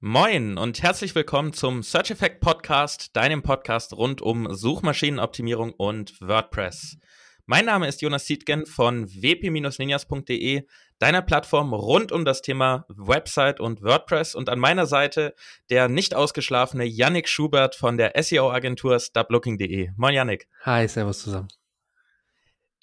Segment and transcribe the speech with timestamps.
[0.00, 6.98] Moin und herzlich willkommen zum Search Effect Podcast, deinem Podcast rund um Suchmaschinenoptimierung und WordPress.
[7.46, 10.62] Mein Name ist Jonas Siedgen von wp-ninjas.de,
[11.00, 15.34] deiner Plattform rund um das Thema Website und WordPress und an meiner Seite
[15.68, 19.90] der nicht ausgeschlafene Yannick Schubert von der SEO-Agentur stoplooking.de.
[19.96, 20.46] Moin Yannick.
[20.62, 21.48] Hi, servus zusammen.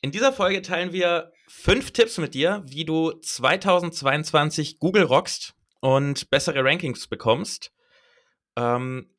[0.02, 6.30] In dieser Folge teilen wir fünf Tipps mit dir, wie du 2022 Google rockst und
[6.30, 7.72] bessere Rankings bekommst.
[8.56, 9.10] Ähm,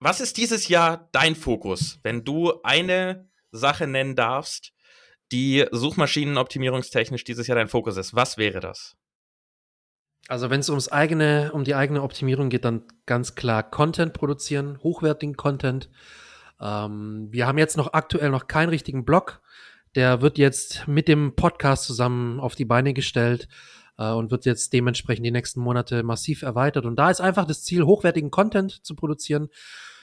[0.00, 4.72] was ist dieses Jahr dein Fokus, wenn du eine Sache nennen darfst,
[5.32, 8.14] die suchmaschinenoptimierungstechnisch dieses Jahr dein Fokus ist?
[8.14, 8.96] Was wäre das?
[10.28, 14.78] Also wenn es ums eigene, um die eigene Optimierung geht, dann ganz klar Content produzieren,
[14.82, 15.90] hochwertigen Content.
[16.60, 19.42] Ähm, wir haben jetzt noch aktuell noch keinen richtigen Blog.
[19.96, 23.48] Der wird jetzt mit dem Podcast zusammen auf die Beine gestellt
[23.98, 26.86] äh, und wird jetzt dementsprechend die nächsten Monate massiv erweitert.
[26.86, 29.48] Und da ist einfach das Ziel, hochwertigen Content zu produzieren,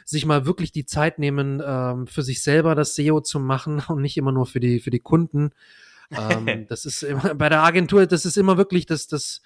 [0.05, 4.01] sich mal wirklich die Zeit nehmen, ähm, für sich selber das SEO zu machen und
[4.01, 5.51] nicht immer nur für die, für die Kunden.
[6.11, 9.41] ähm, das ist immer, bei der Agentur, das ist immer wirklich das, das,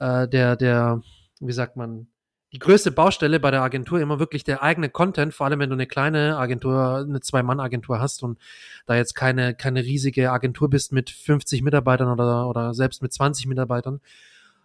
[0.00, 1.02] äh, der, der,
[1.40, 2.08] wie sagt man,
[2.52, 5.74] die größte Baustelle bei der Agentur immer wirklich der eigene Content, vor allem wenn du
[5.74, 8.38] eine kleine Agentur, eine Zwei-Mann-Agentur hast und
[8.86, 13.46] da jetzt keine, keine riesige Agentur bist mit 50 Mitarbeitern oder, oder selbst mit 20
[13.46, 14.00] Mitarbeitern,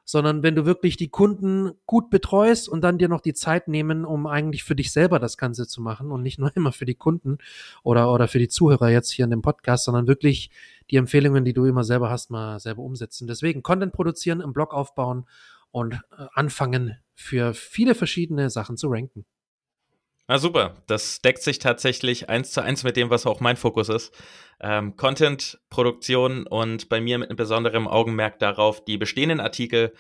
[0.04, 4.06] sondern wenn du wirklich die Kunden gut betreust und dann dir noch die Zeit nehmen,
[4.06, 6.96] um eigentlich für dich selber das Ganze zu machen und nicht nur immer für die
[6.96, 7.40] Kunden
[7.82, 10.52] oder, oder für die Zuhörer jetzt hier in dem Podcast, sondern wirklich
[10.92, 13.28] die Empfehlungen, die du immer selber hast, mal selber umsetzen.
[13.28, 15.26] Deswegen Content produzieren, im Blog aufbauen
[15.72, 19.26] und äh, anfangen, für viele verschiedene Sachen zu ranken.
[20.28, 23.90] Na super, das deckt sich tatsächlich eins zu eins mit dem, was auch mein Fokus
[23.90, 24.14] ist.
[24.62, 29.94] Ähm, Content-Produktion und bei mir mit einem besonderen Augenmerk darauf, die bestehenden Artikel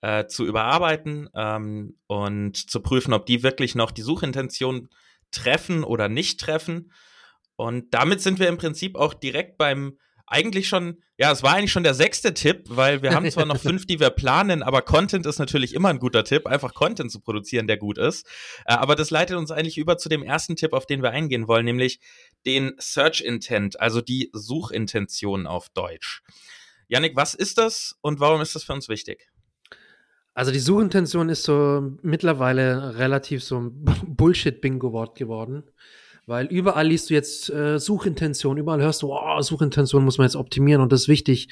[0.00, 4.88] äh, zu überarbeiten ähm, und zu prüfen, ob die wirklich noch die Suchintention
[5.32, 6.92] treffen oder nicht treffen.
[7.56, 11.72] Und damit sind wir im Prinzip auch direkt beim eigentlich schon, ja, es war eigentlich
[11.72, 15.26] schon der sechste Tipp, weil wir haben zwar noch fünf, die wir planen, aber Content
[15.26, 18.26] ist natürlich immer ein guter Tipp, einfach Content zu produzieren, der gut ist.
[18.66, 21.48] Äh, aber das leitet uns eigentlich über zu dem ersten Tipp, auf den wir eingehen
[21.48, 22.00] wollen, nämlich
[22.46, 26.22] den Search Intent, also die Suchintention auf Deutsch.
[26.88, 29.28] Yannick, was ist das und warum ist das für uns wichtig?
[30.34, 35.64] Also die Suchintention ist so mittlerweile relativ so ein Bullshit-Bingo-Wort geworden.
[36.26, 40.36] Weil überall liest du jetzt äh, Suchintention, überall hörst du, oh, Suchintention muss man jetzt
[40.36, 41.48] optimieren und das ist wichtig.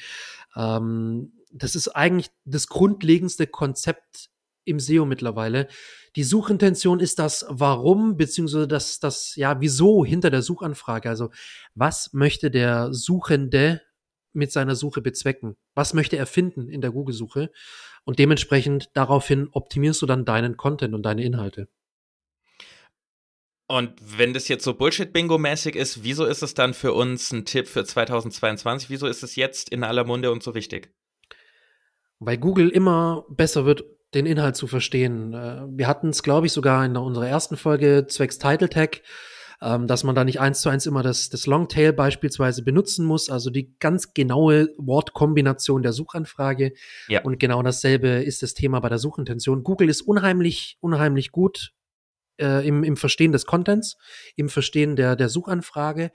[0.55, 4.29] Ähm, das ist eigentlich das grundlegendste Konzept
[4.63, 5.67] im SEO mittlerweile.
[6.15, 11.09] Die Suchintention ist das Warum, beziehungsweise das, das, ja, wieso hinter der Suchanfrage.
[11.09, 11.29] Also,
[11.75, 13.81] was möchte der Suchende
[14.33, 15.57] mit seiner Suche bezwecken?
[15.73, 17.51] Was möchte er finden in der Google-Suche?
[18.03, 21.67] Und dementsprechend daraufhin optimierst du dann deinen Content und deine Inhalte.
[23.71, 27.69] Und wenn das jetzt so Bullshit-Bingo-mäßig ist, wieso ist es dann für uns ein Tipp
[27.69, 28.89] für 2022?
[28.89, 30.93] Wieso ist es jetzt in aller Munde und so wichtig?
[32.19, 35.33] Weil Google immer besser wird, den Inhalt zu verstehen.
[35.33, 39.03] Äh, wir hatten es, glaube ich, sogar in unserer ersten Folge zwecks Title Tag,
[39.61, 43.29] ähm, dass man da nicht eins zu eins immer das, das Longtail beispielsweise benutzen muss,
[43.29, 46.73] also die ganz genaue Wortkombination der Suchanfrage.
[47.07, 47.21] Ja.
[47.21, 49.63] Und genau dasselbe ist das Thema bei der Suchintention.
[49.63, 51.71] Google ist unheimlich, unheimlich gut
[52.41, 53.97] äh, im, im Verstehen des Contents,
[54.35, 56.11] im Verstehen der, der Suchanfrage,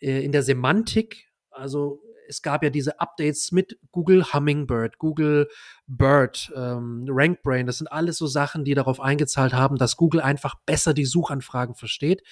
[0.00, 1.30] äh, in der Semantik.
[1.50, 5.48] Also es gab ja diese Updates mit Google Hummingbird, Google
[5.86, 7.66] Bird, ähm, RankBrain.
[7.66, 11.74] Das sind alles so Sachen, die darauf eingezahlt haben, dass Google einfach besser die Suchanfragen
[11.74, 12.22] versteht,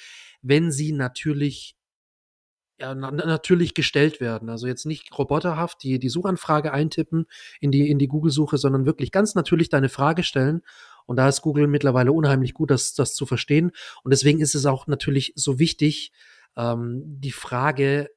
[0.40, 1.76] wenn sie natürlich
[2.78, 4.48] ja, na, natürlich gestellt werden.
[4.48, 7.26] Also jetzt nicht roboterhaft die, die Suchanfrage eintippen
[7.60, 10.62] in die, in die Google-Suche, sondern wirklich ganz natürlich deine Frage stellen
[11.06, 13.72] und da ist Google mittlerweile unheimlich gut, das, das zu verstehen.
[14.02, 16.12] Und deswegen ist es auch natürlich so wichtig,
[16.56, 18.10] ähm, die Frage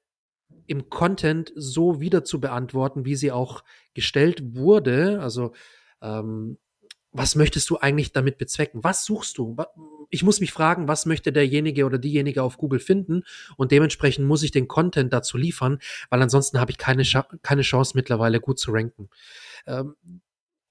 [0.68, 3.64] im Content so wieder zu beantworten, wie sie auch
[3.94, 5.20] gestellt wurde.
[5.22, 5.54] Also
[6.02, 6.58] ähm,
[7.18, 8.84] was möchtest du eigentlich damit bezwecken?
[8.84, 9.56] Was suchst du?
[10.10, 13.24] Ich muss mich fragen, was möchte derjenige oder diejenige auf Google finden?
[13.56, 15.80] Und dementsprechend muss ich den Content dazu liefern,
[16.10, 17.04] weil ansonsten habe ich keine,
[17.42, 19.10] keine Chance mittlerweile gut zu ranken.
[19.66, 19.96] Ähm,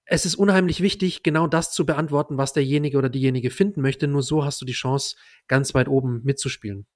[0.06, 4.06] es ist unheimlich wichtig, genau das zu beantworten, was derjenige oder diejenige finden möchte.
[4.06, 5.16] Nur so hast du die Chance,
[5.48, 6.86] ganz weit oben mitzuspielen.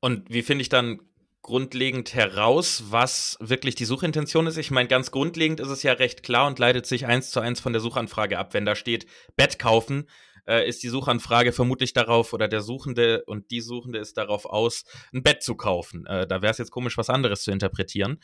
[0.00, 1.00] Und wie finde ich dann
[1.42, 4.56] grundlegend heraus, was wirklich die Suchintention ist?
[4.56, 7.60] Ich meine, ganz grundlegend ist es ja recht klar und leitet sich eins zu eins
[7.60, 8.54] von der Suchanfrage ab.
[8.54, 9.06] Wenn da steht
[9.36, 10.08] Bett kaufen,
[10.46, 14.84] äh, ist die Suchanfrage vermutlich darauf oder der Suchende und die Suchende ist darauf aus,
[15.12, 16.06] ein Bett zu kaufen.
[16.06, 18.18] Äh, da wäre es jetzt komisch, was anderes zu interpretieren.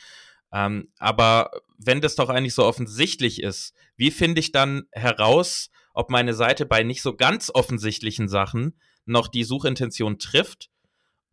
[0.53, 6.11] Ähm, aber wenn das doch eigentlich so offensichtlich ist, wie finde ich dann heraus, ob
[6.11, 10.71] meine Seite bei nicht so ganz offensichtlichen Sachen noch die Suchintention trifft.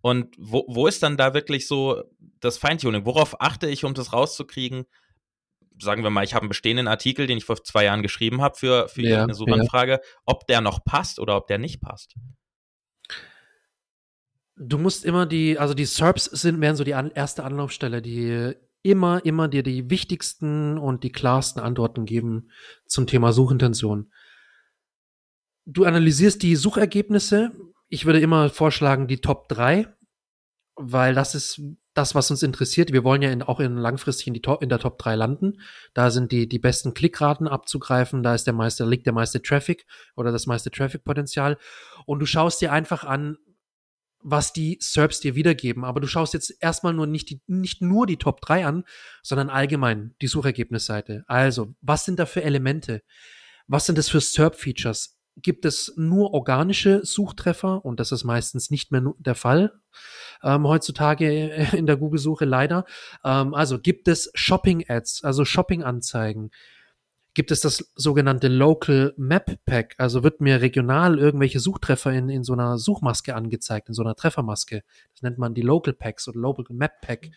[0.02, 2.04] Und wo, wo ist dann da wirklich so
[2.40, 3.06] das Feintuning?
[3.06, 4.86] Worauf achte ich, um das rauszukriegen?
[5.80, 8.56] Sagen wir mal, ich habe einen bestehenden Artikel, den ich vor zwei Jahren geschrieben habe
[8.56, 10.00] für, für ja, eine Suchanfrage, ja.
[10.26, 12.16] ob der noch passt oder ob der nicht passt.
[14.58, 18.56] Du musst immer die, also die SERPs sind, werden so die an, erste Anlaufstelle, die
[18.86, 22.50] immer, immer dir die wichtigsten und die klarsten Antworten geben
[22.86, 24.12] zum Thema Suchintention.
[25.66, 27.52] Du analysierst die Suchergebnisse.
[27.90, 29.88] Ich würde immer vorschlagen, die Top 3,
[30.76, 31.62] weil das ist
[31.96, 32.94] das, was uns interessiert.
[32.94, 35.60] Wir wollen ja in, auch in langfristig in, die Top, in der Top 3 landen.
[35.96, 38.22] Da sind die, die besten Klickraten abzugreifen.
[38.22, 41.58] Da ist der meiste, liegt der meiste Traffic oder das meiste Traffic-Potenzial.
[42.06, 43.38] Und du schaust dir einfach an,
[44.28, 45.86] was die SERPs dir wiedergeben.
[45.86, 48.84] Aber du schaust jetzt erstmal nur nicht, die, nicht nur die Top 3 an,
[49.22, 51.24] sondern allgemein die Suchergebnisseite.
[51.28, 53.04] Also, was sind da für Elemente?
[53.68, 55.20] Was sind das für SERP-Features?
[55.38, 57.86] Gibt es nur organische Suchtreffer?
[57.86, 59.80] Und das ist meistens nicht mehr der Fall
[60.42, 62.86] ähm, heutzutage in der Google-Suche leider.
[63.24, 66.50] Ähm, also gibt es Shopping-Ads, also Shopping-Anzeigen?
[67.36, 69.94] Gibt es das sogenannte Local Map Pack.
[69.98, 74.16] Also wird mir regional irgendwelche Suchtreffer in, in so einer Suchmaske angezeigt, in so einer
[74.16, 74.84] Treffermaske.
[75.14, 77.30] Das nennt man die Local Packs oder Local Map Pack.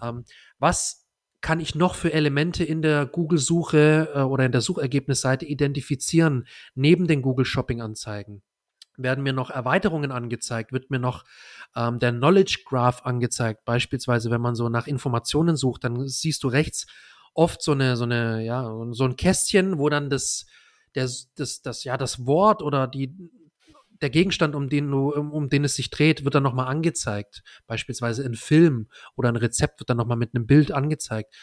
[0.00, 0.24] Ähm,
[0.58, 1.06] was
[1.40, 7.06] kann ich noch für Elemente in der Google-Suche äh, oder in der Suchergebnisseite identifizieren, neben
[7.06, 8.42] den Google Shopping-Anzeigen?
[8.98, 10.72] Werden mir noch Erweiterungen angezeigt?
[10.72, 11.24] Wird mir noch
[11.74, 13.64] ähm, der Knowledge Graph angezeigt?
[13.64, 16.86] Beispielsweise, wenn man so nach Informationen sucht, dann siehst du rechts
[17.36, 20.46] oft so eine, so eine, ja, so ein Kästchen, wo dann das,
[20.94, 23.14] der, das, das, ja, das Wort oder die,
[24.00, 27.42] der Gegenstand, um den du, um, um den es sich dreht, wird dann nochmal angezeigt.
[27.66, 31.34] Beispielsweise ein Film oder ein Rezept wird dann nochmal mit einem Bild angezeigt.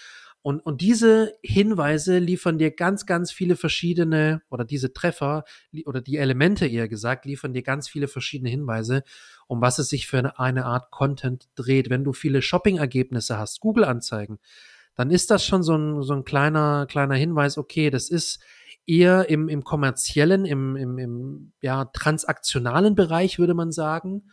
[0.42, 5.46] Und, und diese Hinweise liefern dir ganz, ganz viele verschiedene, oder diese Treffer,
[5.86, 9.04] oder die Elemente eher gesagt, liefern dir ganz viele verschiedene Hinweise,
[9.48, 11.90] um was es sich für eine, eine Art Content dreht.
[11.90, 14.40] Wenn du viele Shopping-Ergebnisse hast, Google-Anzeigen,
[14.96, 18.40] dann ist das schon so ein, so ein kleiner, kleiner Hinweis, okay, das ist
[18.86, 24.30] eher im, im kommerziellen, im, im, im ja, transaktionalen Bereich, würde man sagen.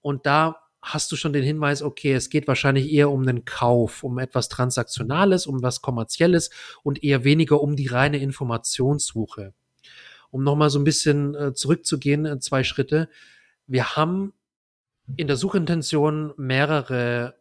[0.00, 4.04] Und da hast du schon den Hinweis, okay, es geht wahrscheinlich eher um den Kauf,
[4.04, 6.50] um etwas Transaktionales, um was Kommerzielles
[6.82, 9.52] und eher weniger um die reine Informationssuche.
[10.30, 13.08] Um nochmal so ein bisschen äh, zurückzugehen, äh, zwei Schritte.
[13.66, 14.32] Wir haben
[15.16, 17.34] in der Suchintention mehrere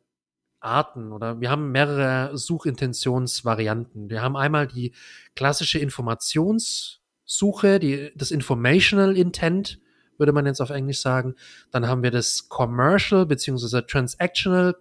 [0.65, 4.09] Arten oder wir haben mehrere Suchintentionsvarianten.
[4.09, 4.94] Wir haben einmal die
[5.35, 9.79] klassische Informationssuche, die, das Informational Intent,
[10.17, 11.35] würde man jetzt auf Englisch sagen.
[11.71, 13.81] Dann haben wir das Commercial bzw.
[13.81, 14.75] Transactional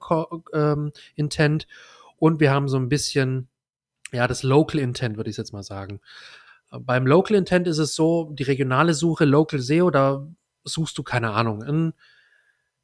[0.53, 1.67] ähm, Intent
[2.17, 3.49] und wir haben so ein bisschen,
[4.13, 6.01] ja, das Local Intent, würde ich jetzt mal sagen.
[6.71, 10.27] Beim Local Intent ist es so, die regionale Suche, Local SEO, da
[10.65, 11.93] suchst du keine Ahnung, ein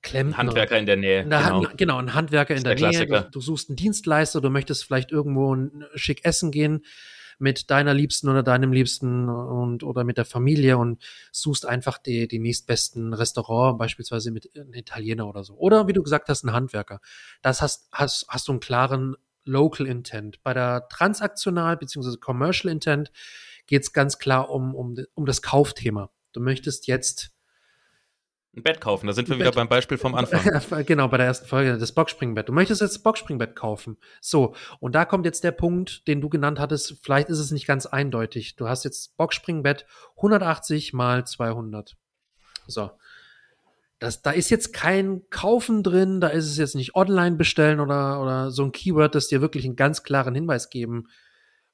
[0.02, 0.38] Klempner.
[0.38, 1.24] Handwerker in der Nähe.
[1.24, 1.38] Genau.
[1.38, 3.06] Hand, genau, ein Handwerker in der, der Nähe.
[3.06, 5.56] Du, du, suchst einen Dienstleister, du möchtest vielleicht irgendwo
[5.94, 6.84] schick essen gehen
[7.38, 11.02] mit deiner Liebsten oder deinem Liebsten und oder mit der Familie und
[11.32, 15.54] suchst einfach die, die nächstbesten Restaurant, beispielsweise mit einem Italiener oder so.
[15.54, 17.00] Oder wie du gesagt hast, ein Handwerker.
[17.40, 20.42] Das hast, hast, hast du einen klaren Local Intent.
[20.42, 22.18] Bei der transaktional bzw.
[22.18, 23.10] Commercial Intent
[23.66, 26.10] geht es ganz klar um, um, um das Kaufthema.
[26.32, 27.32] Du möchtest jetzt
[28.56, 30.84] ein Bett kaufen, da sind wir wieder beim Beispiel vom Anfang.
[30.86, 32.48] genau, bei der ersten Folge, das Boxspringbett.
[32.48, 33.96] Du möchtest jetzt das Boxspringbett kaufen.
[34.20, 36.98] So, und da kommt jetzt der Punkt, den du genannt hattest.
[37.02, 38.56] Vielleicht ist es nicht ganz eindeutig.
[38.56, 41.96] Du hast jetzt Boxspringbett 180 mal 200.
[42.66, 42.90] So.
[44.00, 48.20] Das, da ist jetzt kein Kaufen drin, da ist es jetzt nicht online bestellen oder,
[48.20, 51.06] oder so ein Keyword, das dir wirklich einen ganz klaren Hinweis geben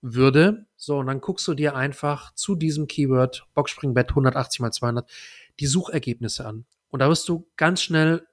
[0.02, 0.66] würde.
[0.76, 5.08] So, und dann guckst du dir einfach zu diesem Keyword Boxspringbett 180 mal 200
[5.60, 6.66] die Suchergebnisse an.
[6.88, 8.26] Und da wirst du ganz schnell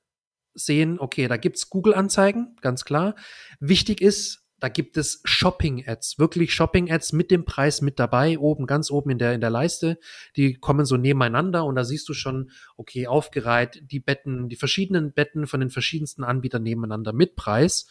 [0.53, 3.15] sehen, okay, da gibt's Google-Anzeigen, ganz klar.
[3.59, 8.91] Wichtig ist, da gibt es Shopping-Ads, wirklich Shopping-Ads mit dem Preis mit dabei, oben, ganz
[8.91, 9.99] oben in der, in der Leiste.
[10.37, 15.11] Die kommen so nebeneinander und da siehst du schon, okay, aufgereiht, die Betten, die verschiedenen
[15.11, 17.87] Betten von den verschiedensten Anbietern nebeneinander mit Preis.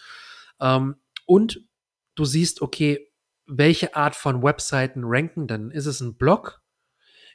[0.60, 0.96] Ähm,
[1.26, 1.60] und
[2.14, 3.12] du siehst, okay,
[3.44, 5.70] welche Art von Webseiten ranken denn?
[5.70, 6.61] Ist es ein Blog?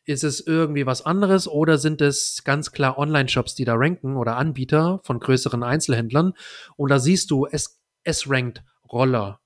[0.07, 4.37] Ist es irgendwie was anderes oder sind es ganz klar Online-Shops, die da ranken oder
[4.37, 6.31] Anbieter von größeren Einzelhändlern?
[6.77, 9.41] Und da siehst du, es, es rankt Roller.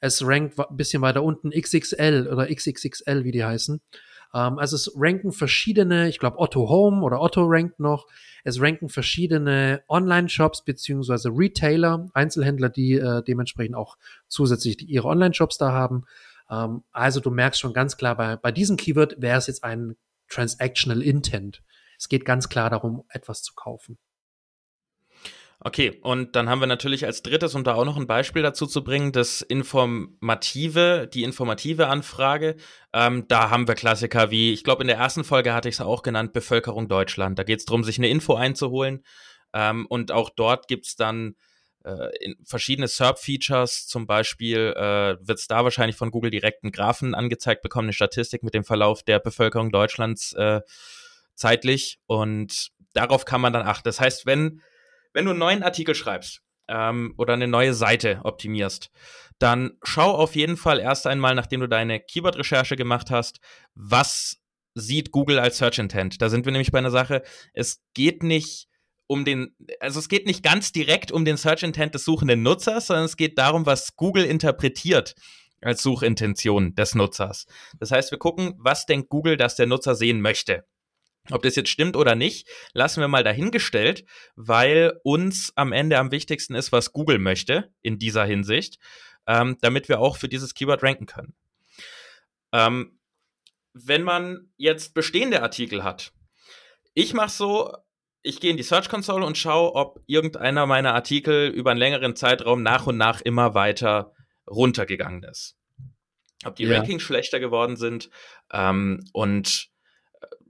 [0.00, 3.82] Es rankt ein bisschen weiter unten XXL oder XXXL, wie die heißen.
[4.32, 8.06] Ähm, also es ranken verschiedene, ich glaube Otto Home oder Otto rankt noch.
[8.42, 15.72] Es ranken verschiedene Online-Shops beziehungsweise Retailer, Einzelhändler, die äh, dementsprechend auch zusätzlich ihre Online-Shops da
[15.72, 16.04] haben.
[16.50, 19.96] Ähm, also du merkst schon ganz klar, bei, bei diesem Keyword wäre es jetzt ein
[20.28, 21.62] Transactional Intent.
[21.98, 23.98] Es geht ganz klar darum, etwas zu kaufen.
[25.60, 28.66] Okay, und dann haben wir natürlich als drittes, um da auch noch ein Beispiel dazu
[28.66, 32.56] zu bringen, das informative, die informative Anfrage.
[32.92, 35.80] Ähm, da haben wir Klassiker wie, ich glaube, in der ersten Folge hatte ich es
[35.80, 37.38] auch genannt, Bevölkerung Deutschland.
[37.38, 39.02] Da geht es darum, sich eine Info einzuholen.
[39.54, 41.36] Ähm, und auch dort gibt es dann
[41.86, 43.86] äh, verschiedene SERP-Features.
[43.86, 47.92] Zum Beispiel äh, wird es da wahrscheinlich von Google direkt einen Graphen angezeigt bekommen, eine
[47.92, 50.60] Statistik mit dem Verlauf der Bevölkerung Deutschlands äh,
[51.34, 51.98] zeitlich.
[52.06, 53.84] Und darauf kann man dann achten.
[53.84, 54.60] Das heißt, wenn
[55.16, 58.90] wenn du einen neuen Artikel schreibst ähm, oder eine neue Seite optimierst,
[59.38, 63.40] dann schau auf jeden Fall erst einmal, nachdem du deine Keyword-Recherche gemacht hast,
[63.74, 64.42] was
[64.74, 66.20] sieht Google als Search Intent.
[66.20, 67.22] Da sind wir nämlich bei einer Sache,
[67.54, 68.68] es geht nicht
[69.06, 72.88] um den, also es geht nicht ganz direkt um den Search Intent des suchenden Nutzers,
[72.88, 75.14] sondern es geht darum, was Google interpretiert
[75.60, 77.46] als Suchintention des Nutzers.
[77.78, 80.64] Das heißt, wir gucken, was denkt Google, dass der Nutzer sehen möchte.
[81.30, 84.04] Ob das jetzt stimmt oder nicht, lassen wir mal dahingestellt,
[84.36, 88.78] weil uns am Ende am wichtigsten ist, was Google möchte in dieser Hinsicht,
[89.26, 91.34] ähm, damit wir auch für dieses Keyword ranken können.
[92.52, 92.98] Ähm,
[93.72, 96.12] wenn man jetzt bestehende Artikel hat,
[96.94, 97.76] ich mache so,
[98.22, 102.16] ich gehe in die Search Console und schaue, ob irgendeiner meiner Artikel über einen längeren
[102.16, 104.12] Zeitraum nach und nach immer weiter
[104.48, 105.56] runtergegangen ist.
[106.44, 106.76] Ob die ja.
[106.76, 108.10] Rankings schlechter geworden sind
[108.52, 109.70] ähm, und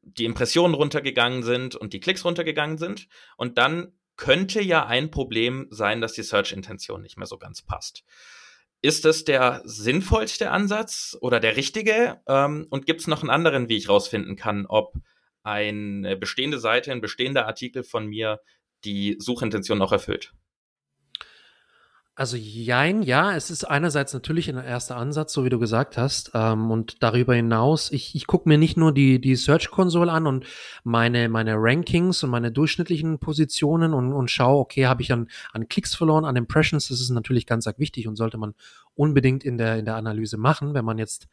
[0.03, 3.09] die Impressionen runtergegangen sind und die Klicks runtergegangen sind.
[3.37, 8.05] Und dann könnte ja ein Problem sein, dass die Search-Intention nicht mehr so ganz passt.
[8.83, 12.21] Ist das der sinnvollste Ansatz oder der richtige?
[12.27, 14.95] Ähm, und gibt es noch einen anderen, wie ich rausfinden kann, ob
[15.47, 18.41] eine bestehende Seite, ein bestehender Artikel von mir
[18.85, 20.35] die Suchintention auch erfüllt?
[22.19, 26.31] Also jein, ja, es ist einerseits natürlich ein erster Ansatz, so wie du gesagt hast.
[26.33, 30.27] Ähm, und darüber hinaus, ich, ich gucke mir nicht nur die, die Search Console an
[30.27, 30.47] und
[30.83, 35.69] meine, meine Rankings und meine durchschnittlichen Positionen und, und schaue, okay, habe ich an, an
[35.69, 38.55] Klicks verloren, an Impressions, das ist natürlich ganz arg wichtig und sollte man
[38.95, 41.29] unbedingt in der, in der Analyse machen, wenn man jetzt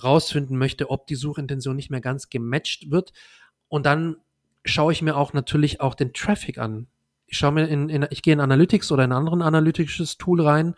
[0.00, 3.12] rausfinden möchte, ob die Suchintention nicht mehr ganz gematcht wird.
[3.68, 4.16] Und dann
[4.64, 6.86] schaue ich mir auch natürlich auch den Traffic an
[7.30, 10.40] ich schaue mir in, in, ich gehe in Analytics oder in ein anderen analytisches Tool
[10.40, 10.74] rein,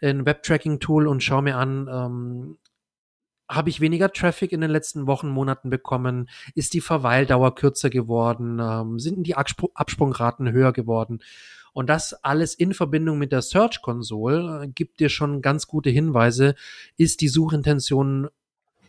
[0.00, 2.58] in Web-Tracking-Tool und schaue mir an, ähm,
[3.48, 6.28] habe ich weniger Traffic in den letzten Wochen, Monaten bekommen?
[6.54, 8.58] Ist die Verweildauer kürzer geworden?
[8.60, 11.20] Ähm, sind die Abspr Absprungraten höher geworden?
[11.72, 15.90] Und das alles in Verbindung mit der Search Console äh, gibt dir schon ganz gute
[15.90, 16.56] Hinweise.
[16.96, 18.28] Ist die Suchintention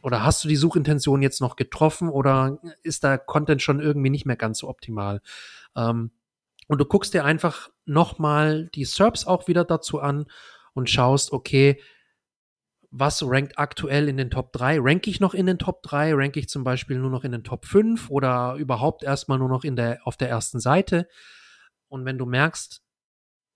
[0.05, 4.27] oder hast du die Suchintention jetzt noch getroffen oder ist der Content schon irgendwie nicht
[4.27, 5.19] mehr ganz so optimal?
[5.75, 6.11] Ähm,
[6.67, 10.27] und du guckst dir einfach nochmal die SERPs auch wieder dazu an
[10.75, 11.81] und schaust, okay,
[12.91, 14.77] was rankt aktuell in den Top 3?
[14.79, 16.13] Rank ich noch in den Top 3?
[16.13, 19.63] Rank ich zum Beispiel nur noch in den Top 5 oder überhaupt erstmal nur noch
[19.63, 21.07] in der, auf der ersten Seite?
[21.87, 22.83] Und wenn du merkst,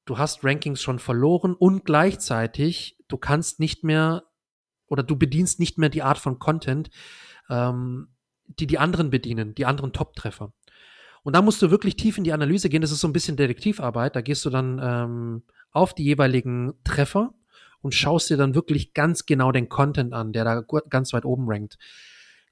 [0.06, 4.24] du hast Rankings schon verloren und gleichzeitig du kannst nicht mehr
[4.90, 6.90] oder du bedienst nicht mehr die Art von Content,
[7.50, 8.10] ähm,
[8.46, 10.52] die die anderen bedienen, die anderen Top-Treffer.
[11.24, 12.82] Und da musst du wirklich tief in die Analyse gehen.
[12.82, 14.16] Das ist so ein bisschen Detektivarbeit.
[14.16, 17.34] Da gehst du dann ähm, auf die jeweiligen Treffer
[17.82, 21.46] und schaust dir dann wirklich ganz genau den Content an, der da ganz weit oben
[21.48, 21.78] rankt.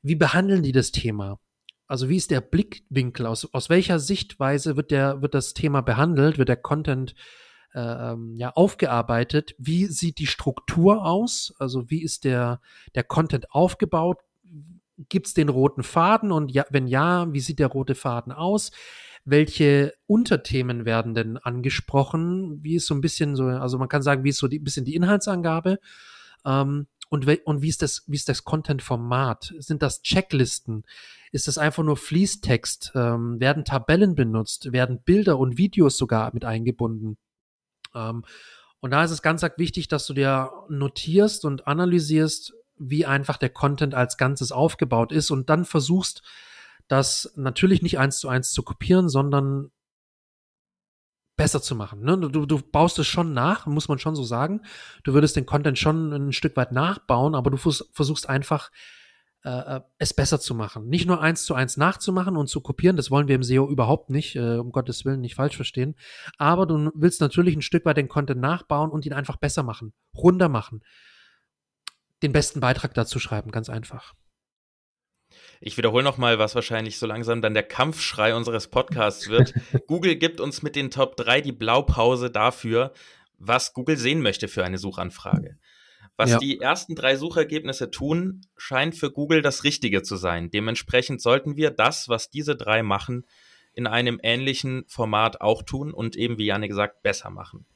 [0.01, 1.39] Wie behandeln die das Thema?
[1.87, 3.25] Also wie ist der Blickwinkel?
[3.25, 6.37] Aus, aus welcher Sichtweise wird, der, wird das Thema behandelt?
[6.37, 9.55] Wird der Content äh, ähm, ja, aufgearbeitet?
[9.57, 11.53] Wie sieht die Struktur aus?
[11.59, 12.61] Also wie ist der,
[12.95, 14.19] der Content aufgebaut?
[15.09, 18.71] Gibt es den roten Faden und ja, wenn ja, wie sieht der rote Faden aus?
[19.25, 22.63] Welche Unterthemen werden denn angesprochen?
[22.63, 24.85] Wie ist so ein bisschen so, also man kann sagen, wie ist so ein bisschen
[24.85, 25.79] die Inhaltsangabe?
[26.45, 29.53] Ähm, und, und wie ist das, wie ist das Content-Format?
[29.59, 30.83] Sind das Checklisten?
[31.31, 32.93] Ist das einfach nur Fließtext?
[32.95, 34.71] Ähm, werden Tabellen benutzt?
[34.71, 37.17] Werden Bilder und Videos sogar mit eingebunden?
[37.97, 38.23] Ähm,
[38.79, 43.49] und da ist es ganz wichtig, dass du dir notierst und analysierst, wie einfach der
[43.49, 46.21] Content als Ganzes aufgebaut ist und dann versuchst,
[46.87, 49.71] das natürlich nicht eins zu eins zu kopieren, sondern
[51.35, 52.01] besser zu machen.
[52.01, 52.17] Ne?
[52.17, 54.61] Du, du baust es schon nach, muss man schon so sagen.
[55.03, 58.71] Du würdest den Content schon ein Stück weit nachbauen, aber du versuchst einfach,
[59.47, 60.87] äh, äh, es besser zu machen.
[60.89, 64.09] Nicht nur eins zu eins nachzumachen und zu kopieren, das wollen wir im SEO überhaupt
[64.09, 65.95] nicht, äh, um Gottes Willen nicht falsch verstehen.
[66.37, 69.93] Aber du willst natürlich ein Stück weit den Content nachbauen und ihn einfach besser machen,
[70.15, 70.81] runder machen
[72.23, 74.13] den besten Beitrag dazu schreiben, ganz einfach.
[75.59, 79.53] Ich wiederhole nochmal, was wahrscheinlich so langsam dann der Kampfschrei unseres Podcasts wird.
[79.87, 82.93] Google gibt uns mit den Top 3 die Blaupause dafür,
[83.37, 85.57] was Google sehen möchte für eine Suchanfrage.
[86.17, 86.37] Was ja.
[86.39, 90.49] die ersten drei Suchergebnisse tun, scheint für Google das Richtige zu sein.
[90.49, 93.25] Dementsprechend sollten wir das, was diese drei machen,
[93.73, 97.67] in einem ähnlichen Format auch tun und eben, wie Janne gesagt, besser machen.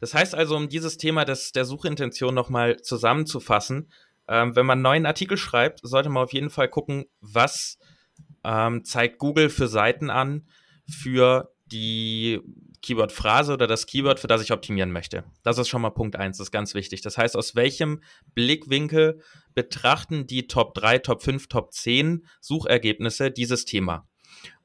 [0.00, 3.90] Das heißt also, um dieses Thema des, der Suchintention nochmal zusammenzufassen,
[4.28, 7.78] ähm, wenn man einen neuen Artikel schreibt, sollte man auf jeden Fall gucken, was
[8.44, 10.46] ähm, zeigt Google für Seiten an
[10.86, 12.40] für die
[12.86, 15.24] Keyword-Phrase oder das Keyword, für das ich optimieren möchte.
[15.42, 17.00] Das ist schon mal Punkt eins, das ist ganz wichtig.
[17.02, 18.00] Das heißt, aus welchem
[18.34, 19.20] Blickwinkel
[19.54, 24.08] betrachten die Top 3, Top 5, Top 10 Suchergebnisse dieses Thema?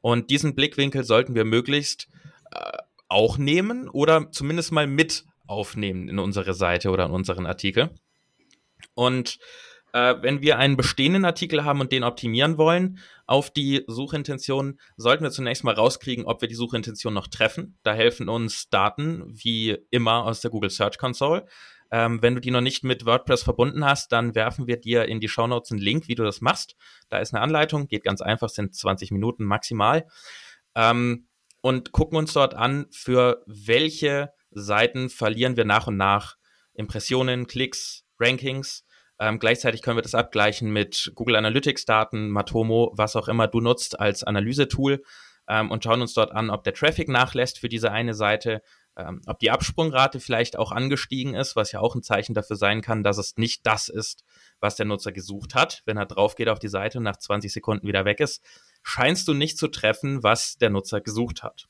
[0.02, 2.08] Und diesen Blickwinkel sollten wir möglichst
[2.52, 7.90] äh, auch nehmen oder zumindest mal mit aufnehmen in unsere Seite oder in unseren Artikel.
[8.94, 9.40] Und
[9.94, 15.24] äh, wenn wir einen bestehenden Artikel haben und den optimieren wollen auf die Suchintention, sollten
[15.24, 17.78] wir zunächst mal rauskriegen, ob wir die Suchintention noch treffen.
[17.84, 21.46] Da helfen uns Daten wie immer aus der Google Search Console.
[21.92, 25.20] Ähm, wenn du die noch nicht mit WordPress verbunden hast, dann werfen wir dir in
[25.20, 26.76] die Show Notes einen Link, wie du das machst.
[27.10, 30.08] Da ist eine Anleitung, geht ganz einfach, sind 20 Minuten maximal.
[30.74, 31.28] Ähm,
[31.60, 36.38] und gucken uns dort an, für welche Seiten verlieren wir nach und nach
[36.74, 38.86] Impressionen, Klicks, Rankings
[39.22, 43.62] ähm, gleichzeitig können wir das abgleichen mit Google Analytics Daten, Matomo, was auch immer du
[43.62, 45.04] nutzt als Analysetool
[45.48, 48.64] ähm, und schauen uns dort an, ob der Traffic nachlässt für diese eine Seite,
[48.98, 52.82] ähm, ob die Absprungrate vielleicht auch angestiegen ist, was ja auch ein Zeichen dafür sein
[52.82, 54.24] kann, dass es nicht das ist,
[54.60, 55.84] was der Nutzer gesucht hat.
[55.86, 58.44] Wenn er drauf geht auf die Seite und nach 20 Sekunden wieder weg ist,
[58.82, 61.68] scheinst du nicht zu treffen, was der Nutzer gesucht hat.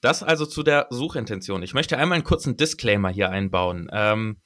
[0.00, 1.62] Das also zu der Suchintention.
[1.62, 3.88] Ich möchte einmal einen kurzen Disclaimer hier einbauen.
[3.92, 4.40] Ähm,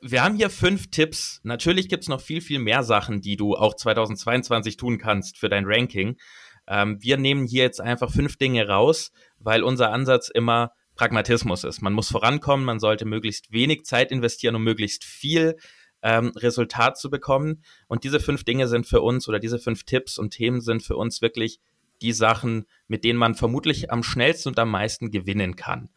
[0.00, 1.40] wir haben hier fünf Tipps.
[1.42, 5.48] Natürlich gibt es noch viel, viel mehr Sachen, die du auch 2022 tun kannst für
[5.48, 6.16] dein Ranking.
[6.66, 11.82] Ähm, wir nehmen hier jetzt einfach fünf Dinge raus, weil unser Ansatz immer Pragmatismus ist.
[11.82, 15.56] Man muss vorankommen, man sollte möglichst wenig Zeit investieren, um möglichst viel
[16.02, 17.64] ähm, Resultat zu bekommen.
[17.88, 20.96] Und diese fünf Dinge sind für uns oder diese fünf Tipps und Themen sind für
[20.96, 21.60] uns wirklich
[22.02, 25.90] die Sachen, mit denen man vermutlich am schnellsten und am meisten gewinnen kann.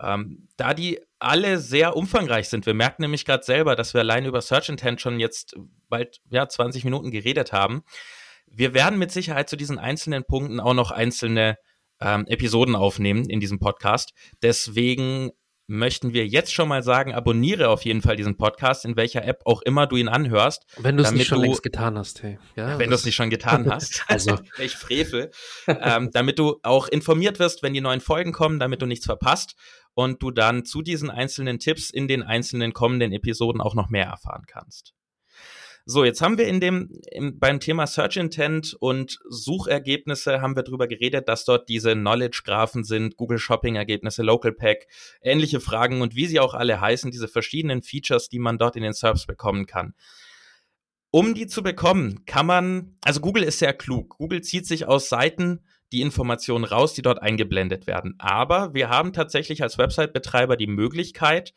[0.00, 4.24] Ähm, da die alle sehr umfangreich sind, wir merken nämlich gerade selber, dass wir allein
[4.24, 5.56] über Search Intent schon jetzt
[5.88, 7.82] bald ja, 20 Minuten geredet haben.
[8.46, 11.56] Wir werden mit Sicherheit zu diesen einzelnen Punkten auch noch einzelne
[12.00, 14.12] ähm, Episoden aufnehmen in diesem Podcast.
[14.42, 15.30] Deswegen
[15.68, 19.42] möchten wir jetzt schon mal sagen, abonniere auf jeden Fall diesen Podcast, in welcher App
[19.46, 20.64] auch immer du ihn anhörst.
[20.76, 22.38] Wenn du es nicht schon du, längst getan hast, hey.
[22.56, 24.04] Ja, wenn du es nicht schon getan hast.
[24.08, 24.38] also.
[24.58, 25.30] ich frevel.
[25.66, 29.54] ähm, damit du auch informiert wirst, wenn die neuen Folgen kommen, damit du nichts verpasst
[29.94, 34.06] und du dann zu diesen einzelnen Tipps in den einzelnen kommenden Episoden auch noch mehr
[34.06, 34.94] erfahren kannst.
[35.84, 40.62] So, jetzt haben wir in dem, im, beim Thema Search Intent und Suchergebnisse haben wir
[40.62, 44.86] drüber geredet, dass dort diese Knowledge-Graphen sind, Google Shopping-Ergebnisse, Local Pack,
[45.22, 48.84] ähnliche Fragen und wie sie auch alle heißen, diese verschiedenen Features, die man dort in
[48.84, 49.94] den SERPs bekommen kann.
[51.10, 54.16] Um die zu bekommen, kann man, also Google ist sehr klug.
[54.18, 58.14] Google zieht sich aus Seiten die Informationen raus, die dort eingeblendet werden.
[58.18, 61.52] Aber wir haben tatsächlich als Website-Betreiber die Möglichkeit,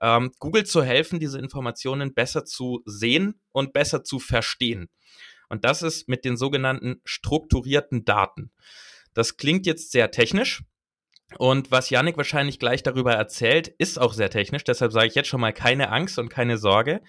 [0.00, 4.88] ähm, Google zu helfen, diese Informationen besser zu sehen und besser zu verstehen.
[5.48, 8.50] Und das ist mit den sogenannten strukturierten Daten.
[9.12, 10.62] Das klingt jetzt sehr technisch.
[11.38, 14.64] Und was Yannick wahrscheinlich gleich darüber erzählt, ist auch sehr technisch.
[14.64, 17.00] Deshalb sage ich jetzt schon mal keine Angst und keine Sorge.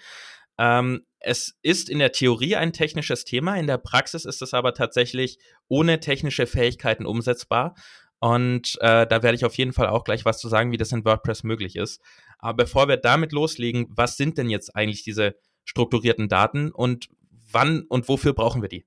[0.58, 4.74] Ähm, es ist in der Theorie ein technisches Thema, in der Praxis ist es aber
[4.74, 5.38] tatsächlich
[5.68, 7.74] ohne technische Fähigkeiten umsetzbar.
[8.18, 10.92] Und äh, da werde ich auf jeden Fall auch gleich was zu sagen, wie das
[10.92, 12.00] in WordPress möglich ist.
[12.38, 17.08] Aber bevor wir damit loslegen, was sind denn jetzt eigentlich diese strukturierten Daten und
[17.50, 18.86] wann und wofür brauchen wir die?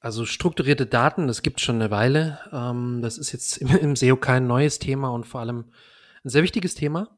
[0.00, 2.38] Also strukturierte Daten, das gibt schon eine Weile.
[2.52, 5.70] Ähm, das ist jetzt im, im SEO kein neues Thema und vor allem
[6.24, 7.16] ein sehr wichtiges Thema.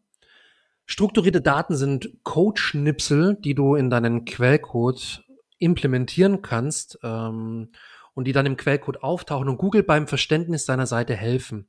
[0.86, 5.24] Strukturierte Daten sind Code-Schnipsel, die du in deinen Quellcode
[5.58, 7.72] implementieren kannst ähm,
[8.14, 11.68] und die dann im Quellcode auftauchen und Google beim Verständnis deiner Seite helfen.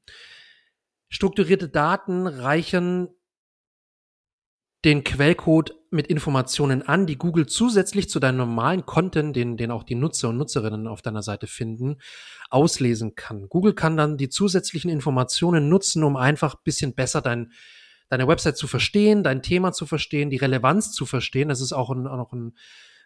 [1.09, 3.09] Strukturierte Daten reichern
[4.85, 9.83] den Quellcode mit Informationen an, die Google zusätzlich zu deinem normalen Content, den, den auch
[9.83, 11.97] die Nutzer und Nutzerinnen auf deiner Seite finden,
[12.49, 13.49] auslesen kann.
[13.49, 17.51] Google kann dann die zusätzlichen Informationen nutzen, um einfach bisschen besser dein
[18.09, 21.49] deine Website zu verstehen, dein Thema zu verstehen, die Relevanz zu verstehen.
[21.49, 22.55] Das ist auch, ein, auch noch ein,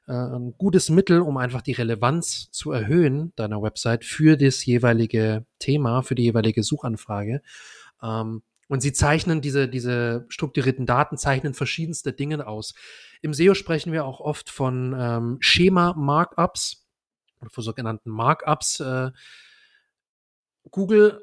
[0.07, 5.45] äh, ein gutes Mittel, um einfach die Relevanz zu erhöhen deiner Website für das jeweilige
[5.59, 7.41] Thema, für die jeweilige Suchanfrage.
[8.01, 12.73] Ähm, und sie zeichnen diese, diese strukturierten Daten, zeichnen verschiedenste Dinge aus.
[13.21, 16.87] Im SEO sprechen wir auch oft von ähm, Schema-Markups
[17.41, 18.79] oder von sogenannten Markups.
[18.79, 19.11] Äh,
[20.69, 21.21] Google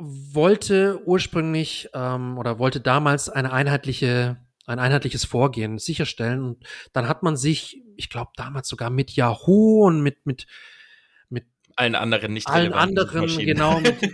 [0.00, 4.38] wollte ursprünglich ähm, oder wollte damals eine einheitliche
[4.70, 6.42] ein einheitliches Vorgehen sicherstellen.
[6.44, 10.46] Und dann hat man sich, ich glaube, damals sogar mit Yahoo und mit, mit,
[11.28, 14.08] mit allen anderen nicht allen anderen, genau, mit, äh,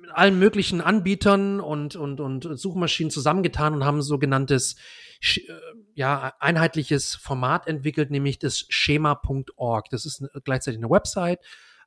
[0.00, 4.76] mit allen möglichen Anbietern und, und, und Suchmaschinen zusammengetan und haben sogenanntes
[5.20, 5.40] äh,
[5.94, 9.90] ja, einheitliches Format entwickelt, nämlich das Schema.org.
[9.90, 11.38] Das ist gleichzeitig eine Website,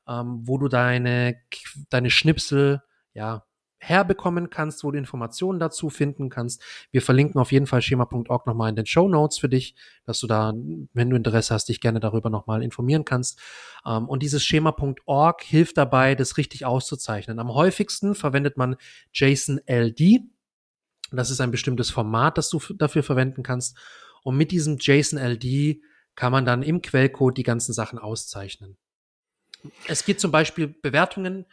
[0.08, 1.42] ähm, wo du deine,
[1.90, 2.82] deine Schnipsel
[3.18, 3.44] ja,
[3.80, 6.62] herbekommen kannst, wo du Informationen dazu finden kannst.
[6.92, 9.76] Wir verlinken auf jeden Fall schema.org nochmal in den Show Notes für dich,
[10.06, 10.54] dass du da,
[10.94, 13.40] wenn du Interesse hast, dich gerne darüber nochmal informieren kannst.
[13.86, 17.40] Ähm, und dieses schema.org hilft dabei, das richtig auszuzeichnen.
[17.40, 18.78] Am häufigsten verwendet man
[19.14, 20.22] JSON-LD.
[21.12, 23.78] Das ist ein bestimmtes Format, das du dafür verwenden kannst.
[24.24, 25.82] Und mit diesem JSON-LD
[26.16, 28.78] kann man dann im Quellcode die ganzen Sachen auszeichnen.
[29.88, 31.46] Es gibt zum Beispiel Bewertungen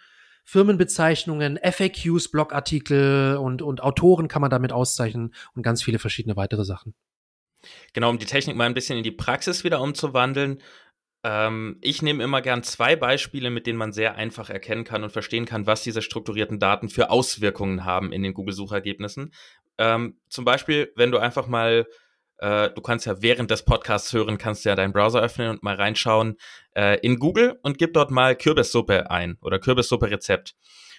[0.45, 6.65] Firmenbezeichnungen, FAQs, Blogartikel und, und Autoren kann man damit auszeichnen und ganz viele verschiedene weitere
[6.65, 6.95] Sachen.
[7.95, 10.61] Genau, um die Technik mal ein bisschen in die Praxis wieder umzuwandeln.
[11.25, 15.11] Ähm, ich nehme immer gern zwei Beispiele, mit denen man sehr einfach erkennen kann und
[15.11, 19.33] verstehen kann, was diese strukturierten Daten für Auswirkungen haben in den Google-Suchergebnissen.
[19.79, 21.87] Ähm, zum Beispiel, wenn du einfach mal
[22.39, 25.77] äh, du kannst ja während des Podcasts hören, kannst ja deinen Browser öffnen und mal
[25.77, 26.37] reinschauen
[26.75, 30.55] äh, in Google und gib dort mal Kürbissuppe ein oder Kürbissuppe-Rezept.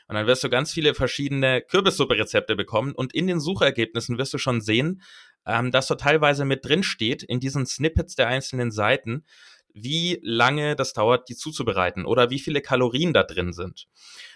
[0.08, 4.38] Und dann wirst du ganz viele verschiedene Kürbissuppe-Rezepte bekommen und in den Suchergebnissen wirst du
[4.38, 5.02] schon sehen,
[5.45, 9.26] ähm, dass dort teilweise mit drin steht in diesen Snippets der einzelnen Seiten,
[9.74, 13.88] wie lange das dauert, die zuzubereiten oder wie viele Kalorien da drin sind.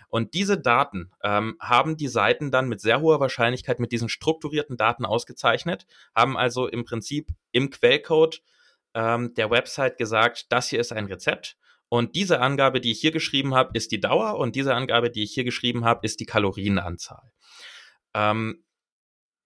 [0.10, 4.76] Und diese Daten ähm, haben die Seiten dann mit sehr hoher Wahrscheinlichkeit mit diesen strukturierten
[4.76, 8.42] Daten ausgezeichnet, haben also im Prinzip im Quellcode
[8.96, 11.58] ähm, der Website gesagt, das hier ist ein Rezept.
[11.90, 15.24] Und diese Angabe, die ich hier geschrieben habe, ist die Dauer und diese Angabe, die
[15.24, 17.32] ich hier geschrieben habe, ist die Kalorienanzahl.
[18.14, 18.64] Ähm,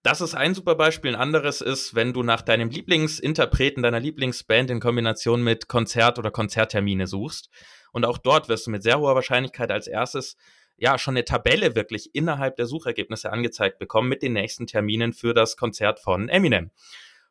[0.02, 1.14] das ist ein super Beispiel.
[1.14, 6.30] Ein anderes ist, wenn du nach deinem Lieblingsinterpreten, deiner Lieblingsband in Kombination mit Konzert oder
[6.30, 7.48] Konzerttermine suchst.
[7.94, 10.36] Und auch dort wirst du mit sehr hoher Wahrscheinlichkeit als erstes
[10.76, 15.32] ja schon eine Tabelle wirklich innerhalb der Suchergebnisse angezeigt bekommen mit den nächsten Terminen für
[15.32, 16.72] das Konzert von Eminem.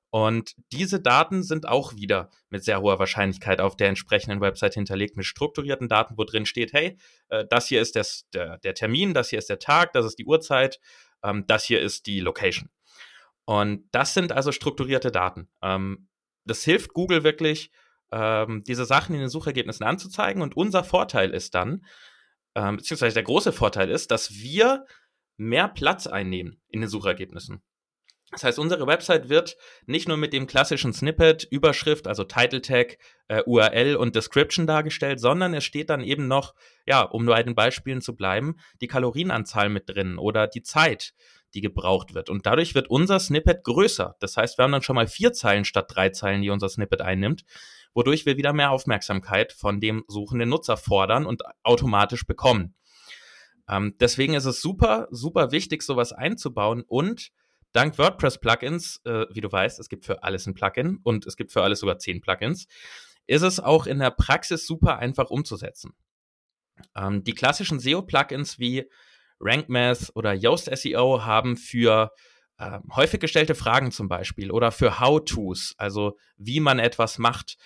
[0.10, 5.18] Und diese Daten sind auch wieder mit sehr hoher Wahrscheinlichkeit auf der entsprechenden Website hinterlegt
[5.18, 6.98] mit strukturierten Daten, wo drin steht, hey,
[7.28, 10.18] äh, das hier ist das, der, der, Termin, das hier ist der Tag, das ist
[10.18, 10.80] die Uhrzeit,
[11.24, 12.70] ähm, das hier ist die Location.
[13.44, 15.50] Und das sind also strukturierte Daten.
[15.62, 16.08] Ähm,
[16.46, 17.70] das hilft Google wirklich,
[18.14, 20.42] ähm, diese Sachen in den Suchergebnissen anzuzeigen.
[20.42, 21.86] Und unser Vorteil ist dann,
[22.56, 24.86] ähm, beziehungsweise der große Vorteil ist, dass wir
[25.36, 27.64] mehr Platz einnehmen in den Suchergebnissen.
[28.32, 32.98] Das heißt, unsere Website wird nicht nur mit dem klassischen Snippet, Überschrift, also Title Tag,
[33.28, 36.56] äh, URL und Description dargestellt, sondern es steht dann eben noch,
[36.88, 41.14] ja, um nur bei den Beispielen zu bleiben, die Kalorienanzahl mit drin oder die Zeit,
[41.54, 42.32] die gebraucht wird.
[42.32, 44.16] Und dadurch wird unser Snippet größer.
[44.20, 47.02] Das heißt, wir haben dann schon mal vier Zeilen statt drei Zeilen, die unser Snippet
[47.02, 47.44] einnimmt
[47.94, 52.76] wodurch wir wieder mehr Aufmerksamkeit von dem suchenden Nutzer fordern und automatisch bekommen.
[53.70, 57.30] Ähm, deswegen ist es super, super wichtig, sowas einzubauen und
[57.72, 61.52] dank WordPress-Plugins, äh, wie du weißt, es gibt für alles ein Plugin und es gibt
[61.52, 62.68] für alles sogar zehn Plugins,
[63.26, 65.94] ist es auch in der Praxis super einfach umzusetzen.
[66.96, 68.90] Ähm, die klassischen SEO-Plugins wie
[69.40, 72.12] RankMath oder Yoast SEO haben für
[72.58, 77.58] äh, häufig gestellte Fragen zum Beispiel oder für How-Tos, also wie man etwas macht,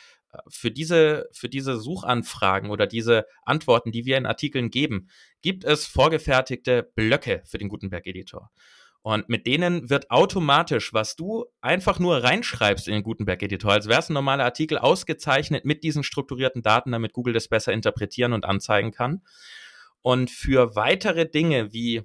[0.47, 5.09] für diese, für diese Suchanfragen oder diese Antworten, die wir in Artikeln geben,
[5.41, 8.51] gibt es vorgefertigte Blöcke für den Gutenberg-Editor.
[9.01, 13.99] Und mit denen wird automatisch, was du einfach nur reinschreibst in den Gutenberg-Editor, als wäre
[13.99, 18.43] es ein normaler Artikel, ausgezeichnet mit diesen strukturierten Daten, damit Google das besser interpretieren und
[18.43, 19.21] anzeigen kann.
[20.01, 22.03] Und für weitere Dinge wie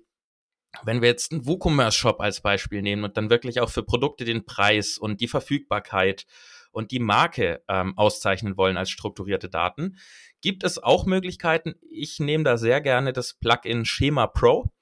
[0.85, 4.45] wenn wir jetzt einen WooCommerce-Shop als Beispiel nehmen und dann wirklich auch für Produkte den
[4.45, 6.27] Preis und die Verfügbarkeit
[6.73, 9.97] und die Marke ähm, auszeichnen wollen als strukturierte Daten,
[10.41, 11.75] gibt es auch Möglichkeiten.
[11.89, 14.73] Ich nehme da sehr gerne das Plugin Schema Pro.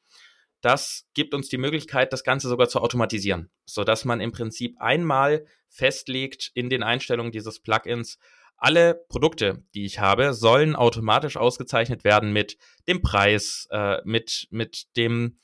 [0.61, 4.77] Das gibt uns die Möglichkeit, das Ganze sogar zu automatisieren, so dass man im Prinzip
[4.79, 8.19] einmal festlegt in den Einstellungen dieses Plugins,
[8.61, 14.95] alle Produkte, die ich habe, sollen automatisch ausgezeichnet werden mit dem Preis, äh, mit, mit
[14.99, 15.39] dem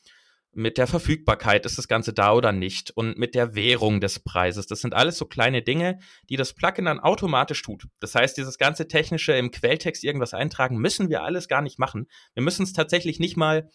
[0.57, 4.67] mit der Verfügbarkeit, ist das Ganze da oder nicht und mit der Währung des Preises.
[4.67, 5.99] Das sind alles so kleine Dinge,
[6.31, 7.85] die das Plugin dann automatisch tut.
[8.01, 12.07] Das heißt, dieses ganze technische im Quelltext irgendwas eintragen, müssen wir alles gar nicht machen.
[12.35, 13.71] Wir müssen es tatsächlich nicht mal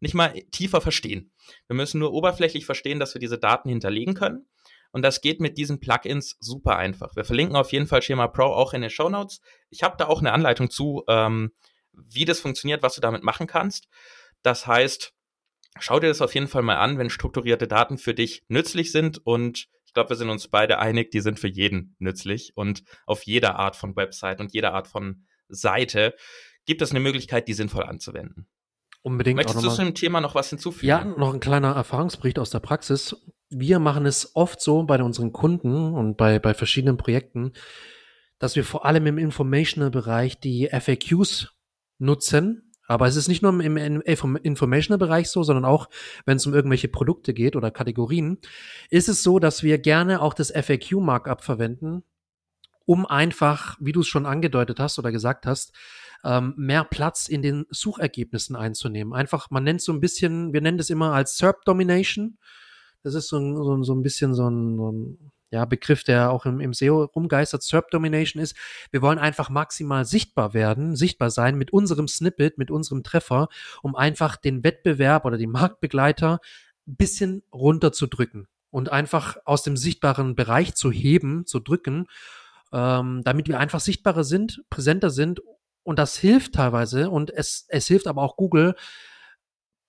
[0.00, 1.32] nicht mal tiefer verstehen.
[1.68, 4.46] Wir müssen nur oberflächlich verstehen, dass wir diese Daten hinterlegen können.
[4.90, 7.14] Und das geht mit diesen Plugins super einfach.
[7.16, 9.40] Wir verlinken auf jeden Fall Schema Pro auch in den Show Notes.
[9.70, 11.52] Ich habe da auch eine Anleitung zu, ähm,
[11.92, 13.88] wie das funktioniert, was du damit machen kannst.
[14.42, 15.13] Das heißt,
[15.78, 19.18] schau dir das auf jeden Fall mal an, wenn strukturierte Daten für dich nützlich sind
[19.24, 23.22] und ich glaube, wir sind uns beide einig, die sind für jeden nützlich und auf
[23.22, 26.14] jeder Art von Website und jeder Art von Seite
[26.66, 28.48] gibt es eine Möglichkeit, die sinnvoll anzuwenden.
[29.02, 29.36] Unbedingt.
[29.36, 30.88] Möchtest du zu dem Thema noch was hinzufügen?
[30.88, 33.14] Ja, noch ein kleiner Erfahrungsbericht aus der Praxis.
[33.50, 37.52] Wir machen es oft so bei unseren Kunden und bei, bei verschiedenen Projekten,
[38.38, 41.52] dass wir vor allem im Informational-Bereich die FAQs
[41.98, 42.72] nutzen.
[42.86, 45.88] Aber es ist nicht nur im, Informational-Bereich so, sondern auch,
[46.26, 48.38] wenn es um irgendwelche Produkte geht oder Kategorien,
[48.90, 52.02] ist es so, dass wir gerne auch das FAQ-Markup verwenden,
[52.84, 55.72] um einfach, wie du es schon angedeutet hast oder gesagt hast,
[56.24, 59.14] ähm, mehr Platz in den Suchergebnissen einzunehmen.
[59.14, 62.38] Einfach, man nennt so ein bisschen, wir nennen das immer als SERP Domination.
[63.02, 66.46] Das ist so ein, so ein bisschen so ein, so ein ja, Begriff, der auch
[66.46, 68.56] im, im SEO rumgeistert, SERP Domination ist.
[68.90, 73.48] Wir wollen einfach maximal sichtbar werden, sichtbar sein mit unserem Snippet, mit unserem Treffer,
[73.80, 76.40] um einfach den Wettbewerb oder die Marktbegleiter
[76.88, 82.06] ein bisschen runterzudrücken und einfach aus dem sichtbaren Bereich zu heben, zu drücken,
[82.72, 85.40] ähm, damit wir einfach sichtbarer sind, präsenter sind
[85.84, 88.74] und das hilft teilweise und es, es hilft aber auch Google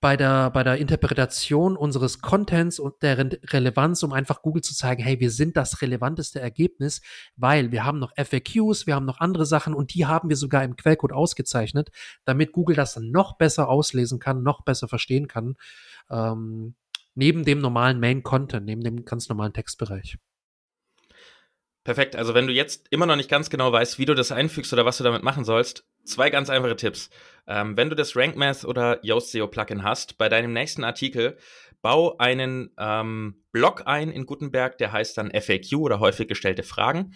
[0.06, 5.02] bei der, bei der Interpretation unseres Contents und deren Relevanz, um einfach Google zu zeigen,
[5.02, 7.02] hey, wir sind das relevanteste Ergebnis,
[7.38, 10.64] weil wir haben noch FAQs, wir haben noch andere Sachen und die haben wir sogar
[10.64, 11.90] im Quellcode ausgezeichnet,
[12.24, 15.56] damit Google das noch besser auslesen kann, noch besser verstehen kann,
[16.12, 16.76] ähm,
[17.16, 20.20] neben dem normalen Main Content, neben dem ganz normalen Textbereich.
[21.86, 22.16] Perfekt.
[22.16, 24.86] Also wenn du jetzt immer noch nicht ganz genau weißt, wie du das einfügst oder
[24.86, 27.12] was du damit machen sollst, zwei ganz einfache Tipps.
[27.48, 31.38] Ähm, wenn du das Rank Math oder Yoast SEO Plugin hast, bei deinem nächsten Artikel
[31.84, 37.14] bau einen ähm, Block ein in Gutenberg, der heißt dann FAQ oder häufig gestellte Fragen.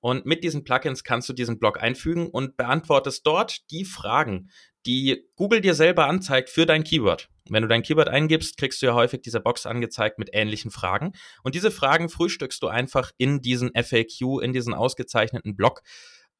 [0.00, 4.50] Und mit diesen Plugins kannst du diesen Block einfügen und beantwortest dort die Fragen,
[4.86, 7.28] die Google dir selber anzeigt für dein Keyword.
[7.50, 11.12] Wenn du dein Keyword eingibst, kriegst du ja häufig diese Box angezeigt mit ähnlichen Fragen.
[11.42, 15.82] Und diese Fragen frühstückst du einfach in diesen FAQ, in diesen ausgezeichneten Blog,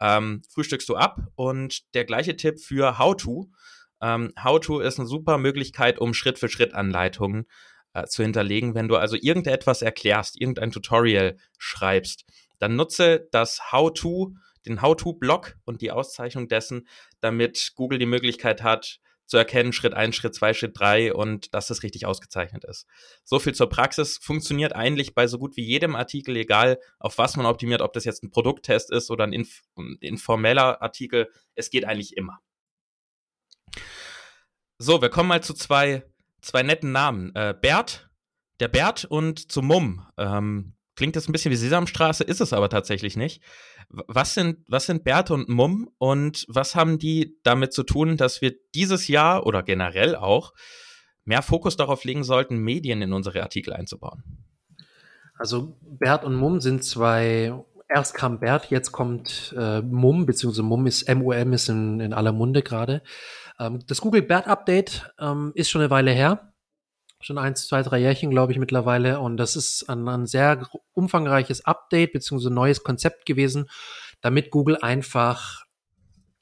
[0.01, 1.21] ähm, frühstückst du ab.
[1.35, 3.51] Und der gleiche Tipp für How-To.
[4.01, 7.47] Ähm, How-To ist eine super Möglichkeit, um Schritt-für-Schritt-Anleitungen
[7.93, 8.75] äh, zu hinterlegen.
[8.75, 12.25] Wenn du also irgendetwas erklärst, irgendein Tutorial schreibst,
[12.61, 14.35] dann nutze das How-To,
[14.67, 16.87] den How-To-Blog und die Auszeichnung dessen,
[17.21, 21.69] damit Google die Möglichkeit hat, zu erkennen, Schritt 1, Schritt 2, Schritt 3 und dass
[21.69, 22.87] das richtig ausgezeichnet ist.
[23.23, 24.19] So viel zur Praxis.
[24.19, 28.05] Funktioniert eigentlich bei so gut wie jedem Artikel, egal auf was man optimiert, ob das
[28.05, 29.63] jetzt ein Produkttest ist oder ein, inf
[30.01, 31.31] informeller Artikel.
[31.55, 32.41] Es geht eigentlich immer.
[34.79, 36.03] So, wir kommen mal zu zwei,
[36.41, 37.33] zwei netten Namen.
[37.37, 38.11] Äh, Bert,
[38.59, 40.09] der Bert und zu Mumm.
[40.19, 43.43] Ähm, klingt das ein bisschen wie Sesamstraße, ist es aber tatsächlich nicht.
[43.89, 48.43] Was sind, was sind Bert und Mumm und was haben die damit zu tun, dass
[48.43, 50.53] wir dieses Jahr oder generell auch
[51.25, 54.45] mehr Fokus darauf legen sollten, Medien in unsere Artikel einzubauen?
[55.39, 57.55] Also Bert und Mumm sind zwei,
[57.89, 62.33] erst kam Bert, jetzt kommt äh, Mumm, beziehungsweise Mumm ist, MUM ist in, in aller
[62.33, 63.01] Munde gerade.
[63.59, 66.50] Ähm, das Google Bert Update ähm, ist schon eine Weile her
[67.21, 69.21] schon eins, zwei, drei Jährchen, glaube ich, mittlerweile.
[69.21, 73.69] Und das ist ein, ein sehr umfangreiches Update beziehungsweise neues Konzept gewesen,
[74.21, 75.65] damit Google einfach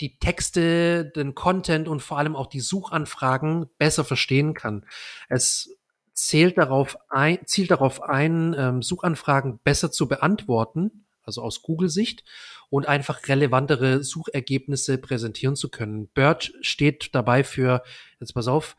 [0.01, 4.87] die Texte, den Content und vor allem auch die Suchanfragen besser verstehen kann.
[5.29, 5.77] Es
[6.15, 12.25] zählt darauf ein, zielt darauf ein, ähm, Suchanfragen besser zu beantworten, also aus Google-Sicht,
[12.71, 16.09] und einfach relevantere Suchergebnisse präsentieren zu können.
[16.09, 17.83] BERT steht dabei für,
[18.21, 18.77] jetzt pass auf,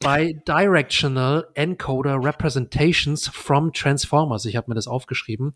[0.00, 4.46] Bidirectional Encoder Representations from Transformers.
[4.46, 5.54] Ich habe mir das aufgeschrieben.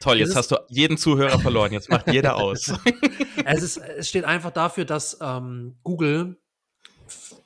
[0.00, 1.72] Toll, jetzt hast du jeden Zuhörer verloren.
[1.72, 2.72] Jetzt macht jeder aus.
[3.44, 6.36] es, ist, es steht einfach dafür, dass ähm, Google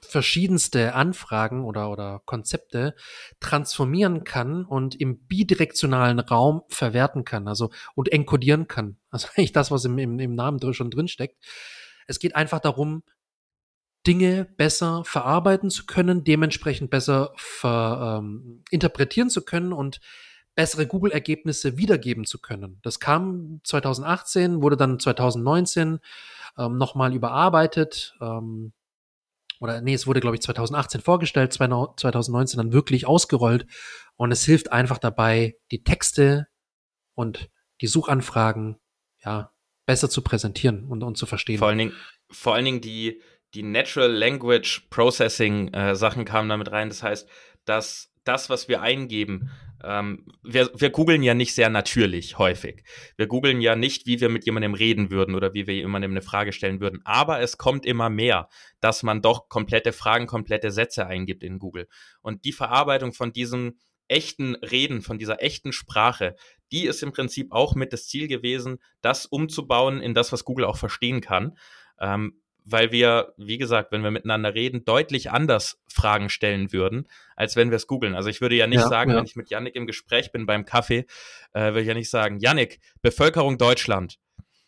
[0.08, 2.94] verschiedenste Anfragen oder, oder Konzepte
[3.40, 8.96] transformieren kann und im bidirektionalen Raum verwerten kann, also und encodieren kann.
[9.10, 11.36] Also eigentlich das, was im, im, im Namen schon drin steckt.
[12.06, 13.02] Es geht einfach darum,
[14.08, 20.00] Dinge besser verarbeiten zu können, dementsprechend besser ver, ähm, interpretieren zu können und
[20.54, 22.80] bessere Google-Ergebnisse wiedergeben zu können.
[22.82, 26.00] Das kam 2018, wurde dann 2019
[26.56, 28.16] ähm, nochmal überarbeitet.
[28.22, 28.72] Ähm,
[29.60, 33.66] oder nee, es wurde, glaube ich, 2018 vorgestellt, 2019 dann wirklich ausgerollt.
[34.16, 36.48] Und es hilft einfach dabei, die Texte
[37.14, 37.50] und
[37.82, 38.78] die Suchanfragen
[39.22, 39.52] ja
[39.84, 41.58] besser zu präsentieren und, und zu verstehen.
[41.58, 41.92] Vor allen Dingen,
[42.30, 43.20] vor allen Dingen die,
[43.54, 46.88] die Natural Language Processing äh, Sachen kamen damit rein.
[46.88, 47.28] Das heißt,
[47.64, 49.50] dass das, was wir eingeben,
[49.82, 52.82] ähm, wir, wir googeln ja nicht sehr natürlich häufig.
[53.16, 56.22] Wir googeln ja nicht, wie wir mit jemandem reden würden oder wie wir jemandem eine
[56.22, 57.00] Frage stellen würden.
[57.04, 58.48] Aber es kommt immer mehr,
[58.80, 61.88] dass man doch komplette Fragen, komplette Sätze eingibt in Google.
[62.20, 66.34] Und die Verarbeitung von diesem echten Reden, von dieser echten Sprache,
[66.72, 70.64] die ist im Prinzip auch mit das Ziel gewesen, das umzubauen in das, was Google
[70.64, 71.56] auch verstehen kann.
[72.00, 77.56] Ähm, weil wir, wie gesagt, wenn wir miteinander reden, deutlich anders Fragen stellen würden, als
[77.56, 78.14] wenn wir es googeln.
[78.14, 79.16] Also ich würde ja nicht ja, sagen, ja.
[79.16, 81.06] wenn ich mit Yannick im Gespräch bin beim Kaffee,
[81.52, 84.18] äh, würde ich ja nicht sagen, Yannick, Bevölkerung Deutschland.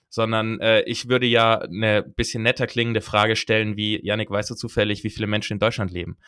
[0.09, 4.55] Sondern äh, ich würde ja eine bisschen netter klingende Frage stellen, wie, Yannick, weißt du
[4.55, 6.19] zufällig, wie viele Menschen in Deutschland leben?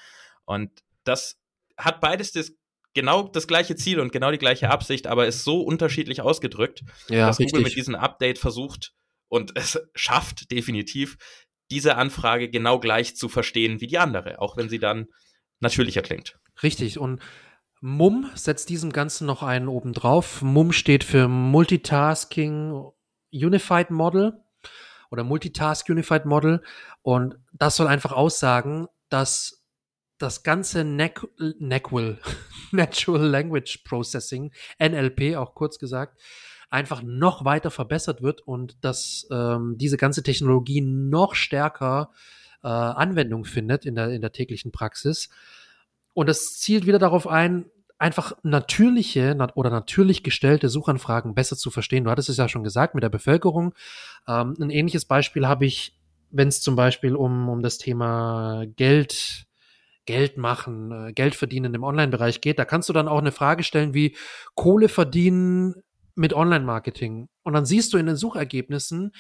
[0.45, 0.71] Und
[1.03, 1.41] das
[1.77, 2.53] hat beides das
[2.95, 7.27] genau das gleiche Ziel und genau die gleiche Absicht, aber ist so unterschiedlich ausgedrückt, ja,
[7.27, 7.53] dass richtig.
[7.53, 8.93] Google mit diesem Update versucht
[9.33, 11.17] und es schafft definitiv,
[11.73, 15.09] diese Anfrage genau gleich zu verstehen wie die andere, auch wenn sie dann
[15.61, 16.39] natürlicher klingt.
[16.63, 16.99] Richtig.
[16.99, 17.21] Und
[17.81, 20.43] MUM setzt diesem Ganzen noch einen oben drauf.
[20.43, 22.93] MUM steht für Multitasking
[23.33, 24.45] Unified Model
[25.11, 26.63] oder Multitask Unified Model.
[27.01, 29.65] Und das soll einfach aussagen, dass
[30.19, 32.19] das ganze NACWL,
[32.71, 36.21] Natural Language Processing, NLP auch kurz gesagt,
[36.73, 42.11] einfach noch weiter verbessert wird und dass ähm, diese ganze Technologie noch stärker
[42.63, 45.29] äh, Anwendung findet in der, in der täglichen Praxis.
[46.15, 47.67] Und das zielt wieder darauf ein,
[47.99, 52.05] einfach natürliche oder natürlich gestellte Suchanfragen besser zu verstehen.
[52.05, 53.75] Du hattest es ja schon gesagt mit der Bevölkerung.
[54.27, 55.99] Ähm, ein ähnliches Beispiel habe ich,
[56.31, 59.47] wenn es zum Beispiel um, um das Thema Geld
[60.05, 63.63] Geld machen, äh, Geld verdienen im Online-Bereich geht, da kannst du dann auch eine Frage
[63.63, 64.17] stellen wie
[64.57, 65.77] Kohle verdienen
[66.15, 67.29] mit Online-Marketing.
[67.43, 69.13] Und dann siehst du in den Suchergebnissen,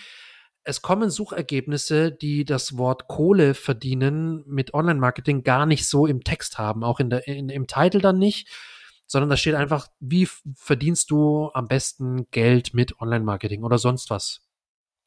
[0.64, 6.58] es kommen Suchergebnisse, die das Wort Kohle verdienen mit Online-Marketing gar nicht so im Text
[6.58, 8.48] haben, auch in der, in, im Titel dann nicht,
[9.06, 14.42] sondern da steht einfach, wie verdienst du am besten Geld mit Online-Marketing oder sonst was.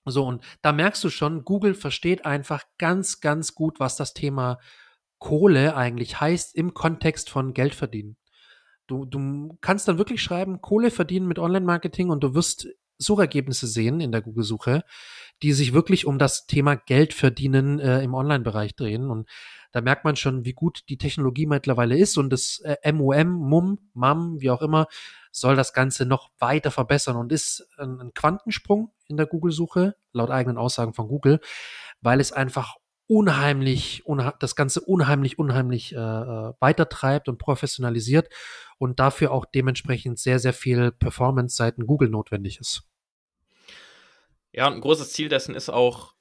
[0.05, 4.59] So, und da merkst du schon, Google versteht einfach ganz, ganz gut, was das Thema
[5.19, 8.17] Kohle eigentlich heißt im Kontext von Geld verdienen.
[8.87, 12.67] Du, du kannst dann wirklich schreiben, Kohle verdienen mit Online-Marketing und du wirst
[12.97, 14.83] Suchergebnisse sehen in der Google-Suche,
[15.41, 19.09] die sich wirklich um das Thema Geld verdienen äh, im Online-Bereich drehen.
[19.09, 19.27] Und
[19.71, 23.79] da merkt man schon, wie gut die Technologie mittlerweile ist und das äh, MOM, MUM,
[23.93, 24.87] MAM, wie auch immer,
[25.31, 30.31] soll das Ganze noch weiter verbessern und ist ein, ein Quantensprung in der Google-Suche, laut
[30.31, 31.41] eigenen Aussagen von Google,
[31.99, 32.75] weil es einfach
[33.07, 38.29] unheimlich, unha das Ganze unheimlich, unheimlich äh, äh, weitertreibt und professionalisiert
[38.77, 42.83] und dafür auch dementsprechend sehr, sehr viel Performance seiten Google notwendig ist.
[44.51, 46.15] Ja, und ein großes Ziel dessen ist auch,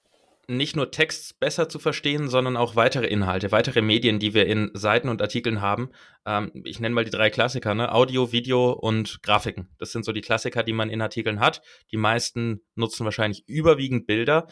[0.48, 4.70] nicht nur Text besser zu verstehen, sondern auch weitere Inhalte, weitere Medien, die wir in
[4.74, 5.90] Seiten und Artikeln haben.
[6.26, 7.92] Ähm, ich nenne mal die drei Klassiker, ne?
[7.92, 9.68] Audio, Video und Grafiken.
[9.78, 11.62] Das sind so die Klassiker, die man in Artikeln hat.
[11.90, 14.46] Die meisten nutzen wahrscheinlich überwiegend Bilder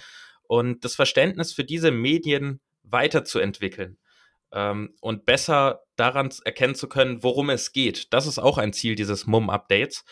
[0.53, 3.97] und das Verständnis für diese Medien weiterzuentwickeln
[4.53, 8.13] ähm, und besser daran erkennen zu können, worum es geht.
[8.13, 10.05] Das ist auch ein Ziel dieses MUM-Updates.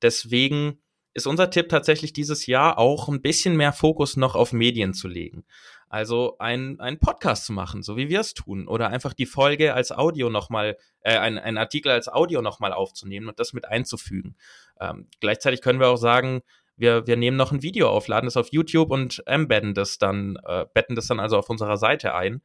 [0.00, 0.80] Deswegen
[1.14, 5.08] ist unser Tipp tatsächlich dieses Jahr auch ein bisschen mehr Fokus noch auf Medien zu
[5.08, 5.44] legen.
[5.88, 9.74] Also ein, ein Podcast zu machen, so wie wir es tun, oder einfach die Folge
[9.74, 14.36] als Audio nochmal, äh, ein, ein Artikel als Audio nochmal aufzunehmen und das mit einzufügen.
[14.78, 16.42] Ähm, gleichzeitig können wir auch sagen,
[16.78, 20.38] wir, wir nehmen noch ein Video auf, laden es auf YouTube und embedden das dann,
[20.46, 22.42] äh, betten das dann also auf unserer Seite ein.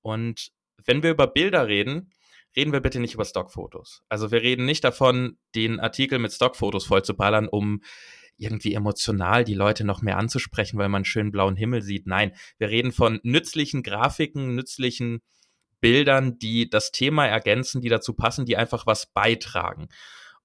[0.00, 0.52] Und
[0.84, 2.10] wenn wir über Bilder reden,
[2.56, 4.02] reden wir bitte nicht über Stockfotos.
[4.08, 7.82] Also wir reden nicht davon, den Artikel mit Stockfotos vollzuballern, um
[8.36, 12.06] irgendwie emotional die Leute noch mehr anzusprechen, weil man einen schönen blauen Himmel sieht.
[12.06, 15.22] Nein, wir reden von nützlichen Grafiken, nützlichen
[15.80, 19.88] Bildern, die das Thema ergänzen, die dazu passen, die einfach was beitragen.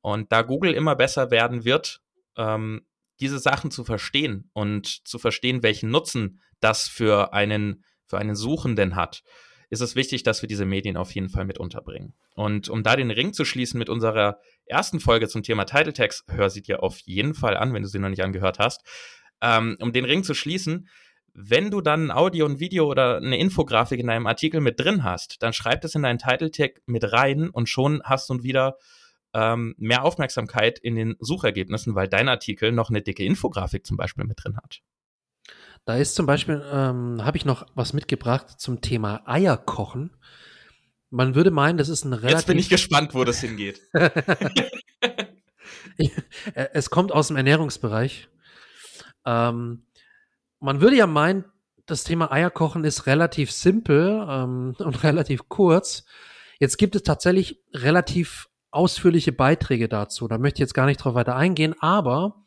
[0.02, 2.02] Und da Google immer besser werden wird,
[2.38, 2.86] ähm,
[3.20, 8.96] diese Sachen zu verstehen und zu verstehen, welchen Nutzen das für einen, für einen Suchenden
[8.96, 9.22] hat,
[9.70, 12.16] ist es wichtig, dass wir diese Medien auf jeden Fall mit unterbringen.
[12.36, 16.24] Und um da den Ring zu schließen mit unserer ersten Folge zum Thema Title Tags,
[16.28, 18.82] hör sie dir auf jeden Fall an, wenn du sie noch nicht angehört hast.
[19.42, 20.88] Ähm, um den Ring zu schließen,
[21.34, 25.04] wenn du dann ein Audio, ein Video oder eine Infografik in deinem Artikel mit drin
[25.04, 28.78] hast, dann schreib das in deinen Title Tag mit rein und schon hast du wieder
[29.34, 34.26] ähm, mehr Aufmerksamkeit in den Suchergebnissen, weil dein Artikel noch eine dicke Infografik zum Beispiel
[34.26, 34.82] mit drin hat.
[35.86, 40.16] Da ist zum Beispiel, ähm, habe ich noch was mitgebracht zum Thema Eierkochen.
[41.10, 42.38] Man würde meinen, das ist ein relativ.
[42.38, 43.82] Jetzt bin ich gespannt, wo das hingeht.
[46.54, 48.30] es kommt aus dem Ernährungsbereich.
[49.26, 49.84] Ähm,
[50.60, 51.46] man würde ja meinen,
[51.86, 56.06] das Thema Eierkochen ist relativ simpel ähm, und relativ kurz.
[56.60, 60.28] Jetzt gibt es tatsächlich relativ ausführliche Beiträge dazu.
[60.28, 62.44] Da möchte ich jetzt gar nicht drauf weiter eingehen, aber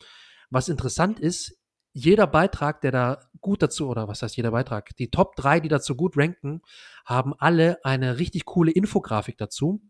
[0.50, 1.58] was interessant ist,
[1.92, 5.68] jeder Beitrag, der da gut dazu, oder was heißt jeder Beitrag, die Top 3, die
[5.68, 6.62] dazu gut ranken,
[7.04, 9.82] haben alle eine richtig coole Infografik dazu,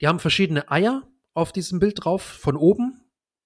[0.00, 2.99] Die haben verschiedene Eier auf diesem Bild drauf, von oben,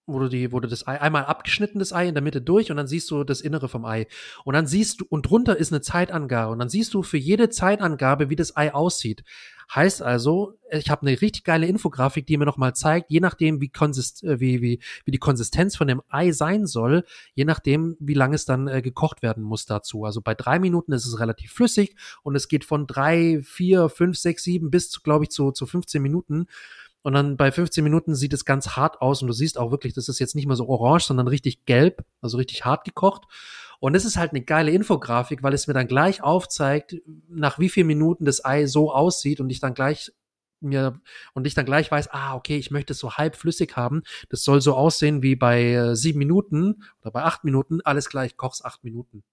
[0.07, 2.71] wo du die, wo du das Ei, einmal abgeschnitten das Ei in der Mitte durch
[2.71, 4.07] und dann siehst du das Innere vom Ei.
[4.45, 6.53] Und dann siehst du, und drunter ist eine Zeitangabe.
[6.53, 9.25] Und dann siehst du für jede Zeitangabe, wie das Ei aussieht.
[9.73, 13.71] Heißt also, ich habe eine richtig geile Infografik, die mir nochmal zeigt, je nachdem, wie,
[13.71, 18.15] konsist, äh, wie, wie, wie die Konsistenz von dem Ei sein soll, je nachdem, wie
[18.15, 20.05] lange es dann äh, gekocht werden muss dazu.
[20.05, 24.19] Also bei drei Minuten ist es relativ flüssig und es geht von drei, vier, fünf,
[24.19, 26.47] sechs, sieben bis, glaube ich, zu, zu 15 Minuten.
[27.05, 29.93] Und dann bei 15 Minuten sieht es ganz hart aus und du siehst auch wirklich,
[29.93, 33.25] das ist jetzt nicht mehr so orange, sondern richtig gelb, also richtig hart gekocht.
[33.79, 36.97] Und es ist halt eine geile Infografik, weil es mir dann gleich aufzeigt,
[37.29, 40.13] nach wie vielen Minuten das Ei so aussieht und ich dann gleich
[40.61, 40.99] mir
[41.35, 44.03] und ich dann gleich weiß, ah, okay, ich möchte es so halb flüssig haben.
[44.31, 47.83] Das soll so aussehen wie bei äh, sieben Minuten oder bei acht Minuten.
[47.83, 49.25] Alles gleich, koch's acht Minuten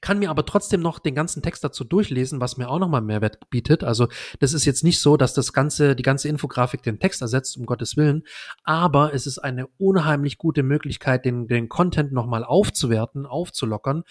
[0.00, 3.50] kann mir aber trotzdem noch den ganzen Text dazu durchlesen, was mir auch nochmal Mehrwert
[3.50, 3.84] bietet.
[3.84, 4.08] Also
[4.40, 7.66] das ist jetzt nicht so, dass das ganze, die ganze Infografik den Text ersetzt, um
[7.66, 8.24] Gottes Willen,
[8.64, 14.04] aber es ist eine unheimlich gute Möglichkeit, den, den Content nochmal aufzuwerten, aufzulockern.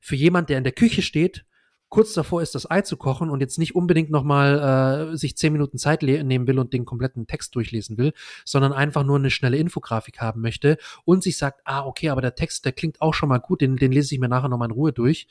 [0.00, 1.44] Für jemand, der in der Küche steht,
[1.88, 5.52] kurz davor ist, das Ei zu kochen und jetzt nicht unbedingt nochmal äh, sich zehn
[5.52, 8.12] Minuten Zeit nehmen will und den kompletten Text durchlesen will,
[8.44, 12.34] sondern einfach nur eine schnelle Infografik haben möchte und sich sagt, ah, okay, aber der
[12.34, 14.74] Text, der klingt auch schon mal gut, den, den lese ich mir nachher nochmal in
[14.74, 15.28] Ruhe durch.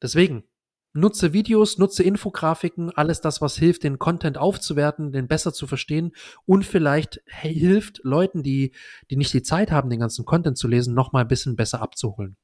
[0.00, 0.44] Deswegen,
[0.92, 6.12] nutze Videos, nutze Infografiken, alles das, was hilft, den Content aufzuwerten, den besser zu verstehen
[6.44, 8.72] und vielleicht hilft Leuten, die,
[9.10, 12.36] die nicht die Zeit haben, den ganzen Content zu lesen, nochmal ein bisschen besser abzuholen.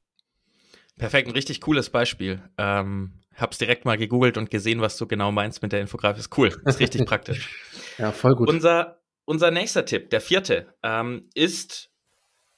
[0.99, 2.43] Perfekt, ein richtig cooles Beispiel.
[2.59, 6.21] Ähm, hab's direkt mal gegoogelt und gesehen, was du genau meinst mit der Infografik.
[6.21, 7.49] Ist cool, ist richtig praktisch.
[7.99, 8.49] Ja, voll gut.
[8.49, 11.91] Unser, unser nächster Tipp, der vierte, ähm, ist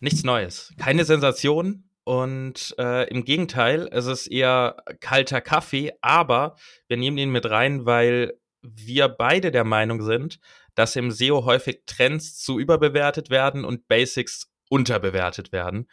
[0.01, 0.72] nichts Neues.
[0.78, 6.57] Keine Sensation und äh, im Gegenteil, es ist eher kalter Kaffee, aber
[6.88, 10.41] wir nehmen ihn mit rein, weil wir beide der Meinung sind,
[10.74, 15.88] dass im SEO häufig Trends zu überbewertet werden und Basics unterbewertet werden.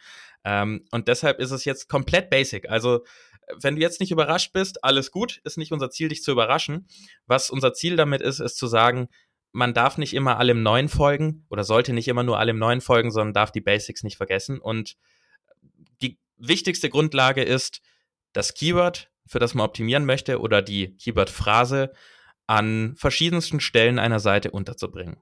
[0.48, 2.70] Ähm, und deshalb ist es jetzt komplett basic.
[2.70, 3.04] Also,
[3.60, 6.88] wenn du jetzt nicht überrascht bist, alles gut, ist nicht unser Ziel, dich zu überraschen.
[7.26, 9.08] Was unser Ziel damit ist, ist zu sagen,
[9.52, 13.10] man darf nicht immer allem Neuen folgen oder sollte nicht immer nur allem Neuen folgen,
[13.10, 14.58] sondern darf die Basics nicht vergessen.
[14.58, 14.96] Und
[16.00, 17.82] die wichtigste Grundlage ist,
[18.32, 21.92] das Keyword, für das man optimieren möchte, oder die Keyword-Phrase
[22.46, 25.18] an verschiedensten Stellen einer Seite unterzubringen.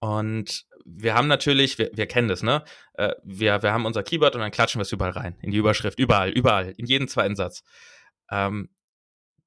[0.00, 2.64] Und wir haben natürlich, wir, wir kennen das, ne?
[2.94, 5.36] Äh, wir, wir haben unser Keyword und dann klatschen wir es überall rein.
[5.42, 7.62] In die Überschrift, überall, überall, in jeden zweiten Satz.
[8.30, 8.70] Ähm,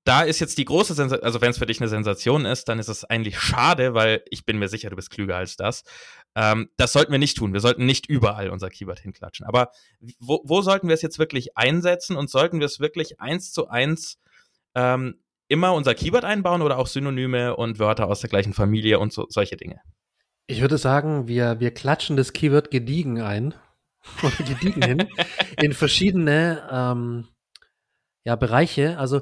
[0.05, 2.77] da ist jetzt die große Sensation, also wenn es für dich eine Sensation ist, dann
[2.77, 5.83] ist es eigentlich schade, weil ich bin mir sicher, du bist klüger als das.
[6.35, 7.53] Ähm, das sollten wir nicht tun.
[7.53, 9.45] Wir sollten nicht überall unser Keyword hinklatschen.
[9.45, 9.71] Aber
[10.19, 13.69] wo, wo sollten wir es jetzt wirklich einsetzen und sollten wir es wirklich eins zu
[13.69, 14.19] eins
[14.75, 19.13] ähm, immer unser Keyword einbauen oder auch Synonyme und Wörter aus der gleichen Familie und
[19.13, 19.81] so, solche Dinge?
[20.53, 23.55] Ich würde sagen, wir, wir klatschen das Keyword gediegen ein.
[24.21, 25.07] Oder gediegen hin.
[25.59, 27.27] In verschiedene ähm,
[28.23, 28.99] ja, Bereiche.
[28.99, 29.21] Also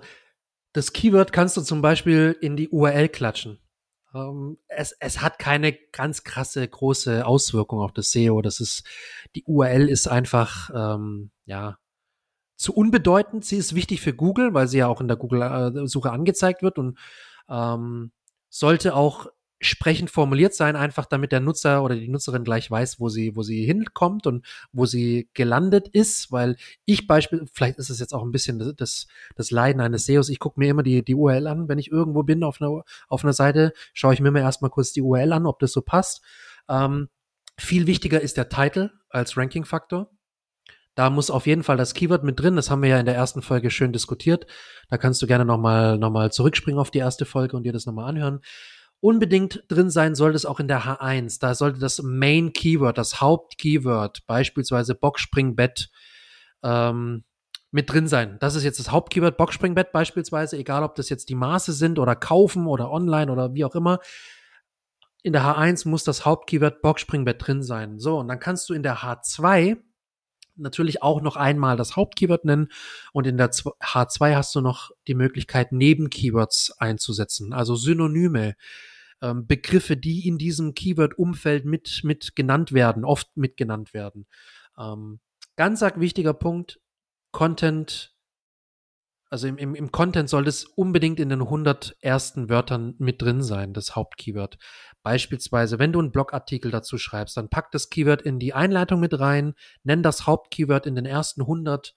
[0.74, 3.60] das Keyword kannst du zum Beispiel in die URL klatschen.
[4.14, 8.42] Ähm, es, es hat keine ganz krasse große Auswirkung auf das SEO.
[8.42, 8.84] Das ist,
[9.34, 11.78] die URL ist einfach, ähm, ja,
[12.58, 13.46] zu unbedeutend.
[13.46, 16.78] Sie ist wichtig für Google, weil sie ja auch in der Google-Suche äh, angezeigt wird
[16.78, 17.00] und
[17.48, 18.12] ähm,
[18.50, 19.28] sollte auch
[19.62, 23.44] sprechend formuliert sein, einfach damit der Nutzer oder die Nutzerin gleich weiß, wo sie, wo
[23.44, 24.44] sie hinkommt und
[24.74, 29.08] wo sie gelandet ist, weil ich beispielsweise, vielleicht ist es jetzt auch ein bisschen das,
[29.36, 32.24] das Leiden eines SEOs, ich gucke mir immer die, die URL an, wenn ich irgendwo
[32.24, 35.46] bin auf einer, auf einer Seite, schaue ich mir immer erstmal kurz die URL an,
[35.46, 36.22] ob das so passt.
[36.68, 37.10] Ähm,
[37.58, 40.10] viel wichtiger ist der Titel als Ranking-Faktor.
[40.96, 42.56] Da muss auf jeden Fall das Keyword mit drin.
[42.56, 44.46] Das haben wir ja in der ersten Folge schön diskutiert.
[44.90, 47.86] Da kannst du gerne nochmal noch mal zurückspringen auf die erste Folge und dir das
[47.86, 48.42] nochmal anhören
[49.02, 51.40] unbedingt drin sein sollte es auch in der H1.
[51.42, 55.90] Da sollte das Main Keyword, das Hauptkeyword, beispielsweise Boxspringbett,
[56.64, 57.24] ähm,
[57.72, 58.38] mit drin sein.
[58.40, 62.16] Das ist jetzt das Hauptkeyword, Boxspringbett beispielsweise, egal ob das jetzt die Maße sind oder
[62.16, 64.00] kaufen oder online oder wie auch immer.
[65.24, 68.00] In der H1 muss das Hauptkeyword Boxspringbett drin sein.
[68.00, 69.78] So, und dann kannst du in der H2
[70.58, 72.68] natürlich auch noch einmal das Hauptkeyword nennen
[73.14, 78.56] und in der H2 hast du noch die Möglichkeit, Nebenkeywords einzusetzen, also Synonyme,
[79.22, 84.28] ähm, Begriffe, die in diesem Keyword-Umfeld mit, mit genannt werden, oft mit genannt werden.
[84.78, 85.20] Ähm,
[85.56, 86.80] ganz wichtiger Punkt,
[87.32, 88.16] Content,
[89.30, 93.42] also im, im, im Content soll es unbedingt in den 100 ersten Wörtern mit drin
[93.42, 94.58] sein, das Hauptkeyword.
[95.04, 99.18] Beispielsweise, wenn du einen Blogartikel dazu schreibst, dann pack das Keyword in die Einleitung mit
[99.20, 99.54] rein,
[99.84, 101.96] nenn das Hauptkeyword in den ersten 100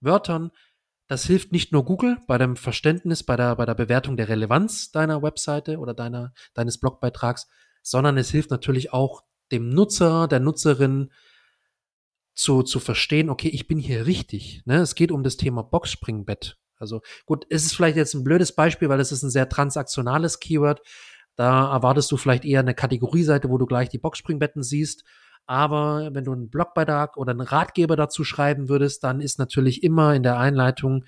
[0.00, 0.50] Wörtern,
[1.10, 4.92] das hilft nicht nur Google bei dem Verständnis, bei der, bei der Bewertung der Relevanz
[4.92, 7.48] deiner Webseite oder deiner, deines Blogbeitrags,
[7.82, 11.10] sondern es hilft natürlich auch dem Nutzer, der Nutzerin
[12.36, 14.62] zu, zu verstehen, okay, ich bin hier richtig.
[14.66, 14.76] Ne?
[14.76, 16.58] Es geht um das Thema Boxspringbett.
[16.76, 20.38] Also gut, es ist vielleicht jetzt ein blödes Beispiel, weil es ist ein sehr transaktionales
[20.38, 20.80] Keyword.
[21.34, 25.02] Da erwartest du vielleicht eher eine Kategorieseite, wo du gleich die Boxspringbetten siehst.
[25.46, 30.14] Aber wenn du einen Blogbeitrag oder einen Ratgeber dazu schreiben würdest, dann ist natürlich immer
[30.14, 31.04] in der Einleitung,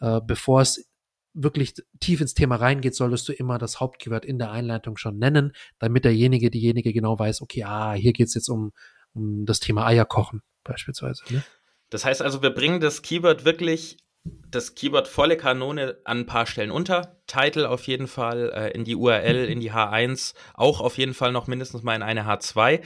[0.00, 0.88] äh, bevor es
[1.34, 5.52] wirklich tief ins Thema reingeht, solltest du immer das Hauptkeyword in der Einleitung schon nennen,
[5.78, 8.72] damit derjenige, diejenige genau weiß, okay, ah, hier geht's jetzt um,
[9.12, 11.24] um das Thema Eierkochen beispielsweise.
[11.28, 11.42] Ne?
[11.90, 16.46] Das heißt also, wir bringen das Keyword wirklich, das Keyword volle Kanone an ein paar
[16.46, 17.20] Stellen unter.
[17.26, 21.32] Title auf jeden Fall, äh, in die URL, in die H1, auch auf jeden Fall
[21.32, 22.80] noch mindestens mal in eine H2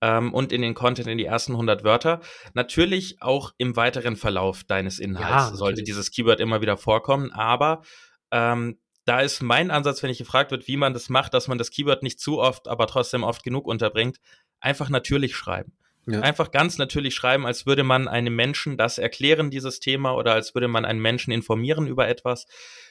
[0.00, 2.20] ähm, und in den Content in die ersten 100 Wörter.
[2.54, 7.82] Natürlich auch im weiteren Verlauf deines Inhalts ja, sollte dieses Keyword immer wieder vorkommen, aber
[8.30, 11.58] ähm, da ist mein Ansatz, wenn ich gefragt wird, wie man das macht, dass man
[11.58, 14.20] das Keyword nicht zu oft, aber trotzdem oft genug unterbringt,
[14.60, 15.72] einfach natürlich schreiben.
[16.06, 16.20] Ja.
[16.20, 20.54] Einfach ganz natürlich schreiben, als würde man einem Menschen das erklären, dieses Thema, oder als
[20.54, 22.46] würde man einen Menschen informieren über etwas.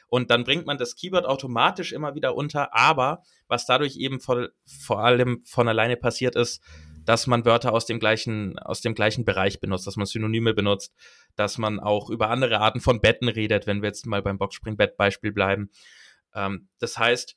[0.07, 2.75] Und dann bringt man das Keyword automatisch immer wieder unter.
[2.75, 6.61] Aber was dadurch eben vor, vor allem von alleine passiert ist,
[7.09, 10.93] dass man Wörter aus dem gleichen, aus dem gleichen Bereich benutzt, dass man Synonyme benutzt,
[11.35, 15.31] dass man auch über andere Arten von Betten redet, wenn wir jetzt mal beim Boxspringbett-Beispiel
[15.31, 15.71] bleiben.
[16.35, 17.35] Ähm, das heißt,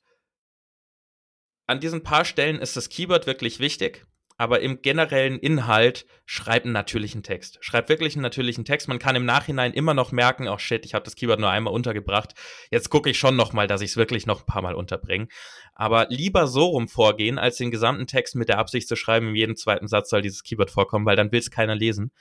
[1.65, 4.05] an diesen paar Stellen ist das Keyword wirklich wichtig
[4.37, 7.57] aber im generellen Inhalt schreib einen natürlichen Text.
[7.61, 8.87] Schreib wirklich einen natürlichen Text.
[8.87, 11.73] Man kann im Nachhinein immer noch merken, oh shit, ich habe das Keyword nur einmal
[11.73, 12.33] untergebracht.
[12.71, 15.27] Jetzt gucke ich schon noch mal, dass ich es wirklich noch ein paar Mal unterbringe.
[15.73, 19.35] Aber lieber so rum vorgehen, als den gesamten Text mit der Absicht zu schreiben, in
[19.35, 22.11] jedem zweiten Satz soll dieses Keyword vorkommen, weil dann will es keiner lesen.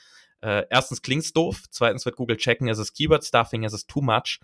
[0.40, 4.02] Äh, erstens klingt's doof, zweitens wird Google checken, es ist Keyword Stuffing, es ist too
[4.02, 4.40] much.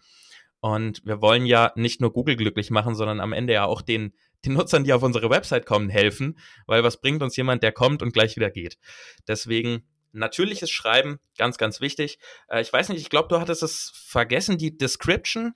[0.60, 4.12] Und wir wollen ja nicht nur Google glücklich machen, sondern am Ende ja auch den
[4.45, 8.03] den Nutzern, die auf unsere Website kommen, helfen, weil was bringt uns jemand, der kommt
[8.03, 8.78] und gleich wieder geht.
[9.26, 12.18] Deswegen natürliches Schreiben, ganz, ganz wichtig.
[12.49, 15.55] Äh, ich weiß nicht, ich glaube, du hattest es vergessen, die Description.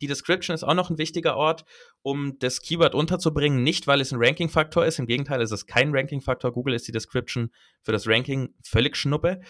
[0.00, 1.64] Die Description ist auch noch ein wichtiger Ort,
[2.02, 3.64] um das Keyword unterzubringen.
[3.64, 5.00] Nicht, weil es ein Ranking-Faktor ist.
[5.00, 6.52] Im Gegenteil, es ist kein Ranking-Faktor.
[6.52, 7.50] Google ist die Description
[7.82, 9.40] für das Ranking völlig schnuppe.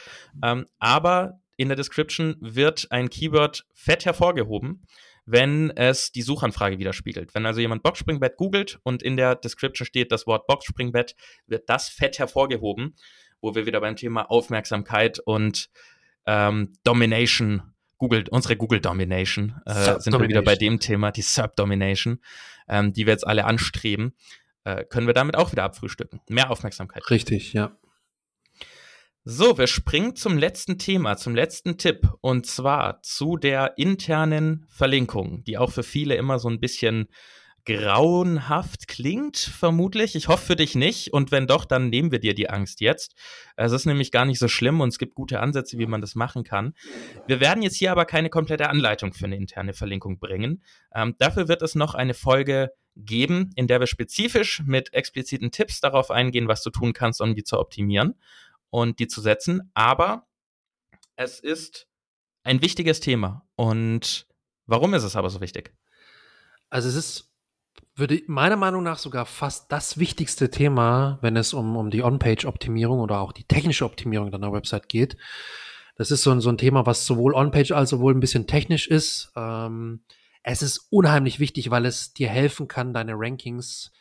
[0.43, 4.87] Ähm, aber in der Description wird ein Keyword fett hervorgehoben
[5.31, 7.35] wenn es die Suchanfrage widerspiegelt.
[7.35, 11.14] Wenn also jemand Boxspringbett googelt und in der Description steht das Wort Boxspringbett,
[11.47, 12.97] wird das fett hervorgehoben,
[13.41, 15.70] wo wir wieder beim Thema Aufmerksamkeit und
[16.26, 17.62] ähm, Domination
[17.99, 22.18] Google, unsere Google Domination, äh, sind wir wieder bei dem Thema, die Sub-Domination,
[22.66, 24.14] ähm, die wir jetzt alle anstreben,
[24.64, 26.20] äh, können wir damit auch wieder abfrühstücken.
[26.28, 27.09] Mehr Aufmerksamkeit.
[27.11, 27.76] Richtig, ja.
[29.25, 35.45] So, wir springen zum letzten Thema, zum letzten Tipp und zwar zu der internen Verlinkung,
[35.45, 37.07] die auch für viele immer so ein bisschen
[37.66, 40.16] grauenhaft klingt, vermutlich.
[40.16, 43.14] Ich hoffe für dich nicht und wenn doch, dann nehmen wir dir die Angst jetzt.
[43.57, 46.14] Es ist nämlich gar nicht so schlimm und es gibt gute Ansätze, wie man das
[46.14, 46.73] machen kann.
[47.27, 50.62] Wir werden jetzt hier aber keine komplette Anleitung für eine interne Verlinkung bringen.
[50.95, 55.81] Ähm, dafür wird es noch eine Folge geben, in der wir spezifisch mit expliziten Tipps
[55.81, 58.14] darauf eingehen, was du tun kannst, um die zu optimieren
[58.71, 59.71] und die zu setzen.
[59.75, 60.27] Aber
[61.16, 61.87] es ist
[62.43, 63.47] ein wichtiges Thema.
[63.57, 64.27] Und
[64.66, 65.75] warum ist es aber so wichtig?
[66.71, 67.33] Also es ist,
[67.95, 73.01] würde meiner Meinung nach sogar fast das wichtigste Thema, wenn es um, um die On-Page-Optimierung
[73.01, 75.16] oder auch die technische Optimierung deiner Website geht.
[75.97, 78.89] Das ist so ein, so ein Thema, was sowohl On-Page als sowohl ein bisschen technisch
[78.89, 79.33] ist.
[79.37, 80.05] Ähm,
[80.43, 83.93] es ist unheimlich wichtig, weil es dir helfen kann, deine Rankings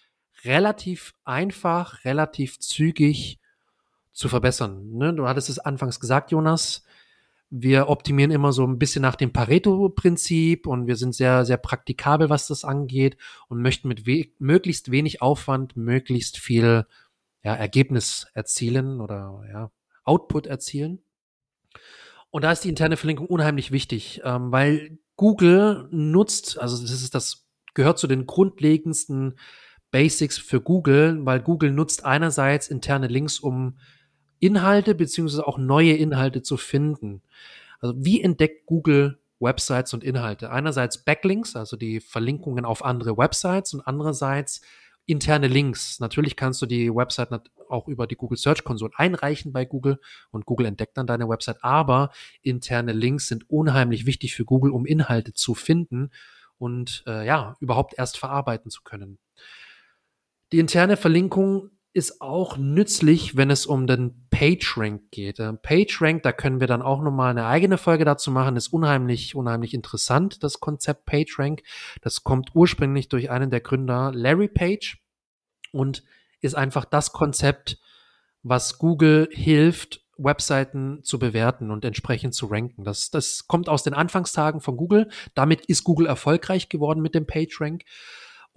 [0.45, 3.39] relativ einfach, relativ zügig
[4.20, 4.97] zu verbessern.
[4.97, 5.13] Ne?
[5.13, 6.84] Du hattest es anfangs gesagt, Jonas.
[7.49, 12.30] Wir optimieren immer so ein bisschen nach dem Pareto-Prinzip und wir sind sehr, sehr praktikabel,
[12.30, 13.17] was das angeht
[13.47, 16.86] und möchten mit we möglichst wenig Aufwand möglichst viel
[17.43, 19.72] ja, Ergebnis erzielen oder ja,
[20.03, 20.99] Output erzielen.
[22.30, 27.15] Und da ist die interne Verlinkung unheimlich wichtig, ähm, weil Google nutzt, also das ist
[27.15, 29.39] das gehört zu den grundlegendsten
[29.91, 33.78] Basics für Google, weil Google nutzt einerseits interne Links, um
[34.39, 37.21] Inhalte beziehungsweise auch neue Inhalte zu finden.
[37.79, 40.51] Also wie entdeckt Google Websites und Inhalte?
[40.51, 44.61] Einerseits Backlinks, also die Verlinkungen auf andere Websites und andererseits
[45.05, 45.99] interne Links.
[45.99, 47.29] Natürlich kannst du die Website
[47.67, 49.99] auch über die Google Search Console einreichen bei Google
[50.31, 52.11] und Google entdeckt dann deine Website, aber
[52.41, 56.11] interne Links sind unheimlich wichtig für Google, um Inhalte zu finden
[56.59, 59.17] und äh, ja, überhaupt erst verarbeiten zu können.
[60.51, 65.37] Die interne Verlinkung ist auch nützlich, wenn es um den PageRank geht.
[65.63, 69.73] PageRank, da können wir dann auch nochmal eine eigene Folge dazu machen, ist unheimlich, unheimlich
[69.73, 71.63] interessant, das Konzept PageRank.
[72.01, 75.01] Das kommt ursprünglich durch einen der Gründer, Larry Page,
[75.71, 76.03] und
[76.41, 77.79] ist einfach das Konzept,
[78.43, 82.83] was Google hilft, Webseiten zu bewerten und entsprechend zu ranken.
[82.83, 85.09] Das, das kommt aus den Anfangstagen von Google.
[85.33, 87.83] Damit ist Google erfolgreich geworden mit dem PageRank.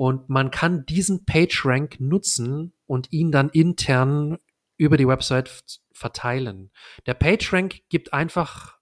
[0.03, 4.37] Und man kann diesen PageRank nutzen und ihn dann intern
[4.77, 6.73] über die Website verteilen.
[7.07, 8.81] Der PageRank gibt einfach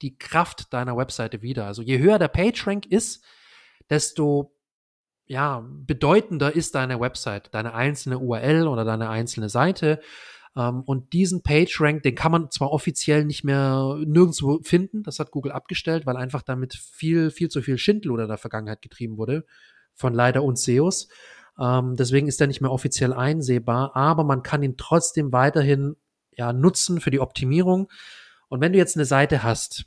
[0.00, 1.66] die Kraft deiner Webseite wieder.
[1.66, 3.24] Also je höher der PageRank ist,
[3.90, 4.56] desto
[5.26, 10.00] ja, bedeutender ist deine Website, deine einzelne URL oder deine einzelne Seite.
[10.56, 15.32] Ähm, und diesen PageRank, den kann man zwar offiziell nicht mehr nirgendwo finden, das hat
[15.32, 19.44] Google abgestellt, weil einfach damit viel, viel zu viel Schindluder in der Vergangenheit getrieben wurde
[19.94, 21.08] von leider uns SEOs.
[21.58, 25.96] Ähm, deswegen ist er nicht mehr offiziell einsehbar, aber man kann ihn trotzdem weiterhin
[26.32, 27.88] ja, nutzen für die Optimierung.
[28.48, 29.86] Und wenn du jetzt eine Seite hast,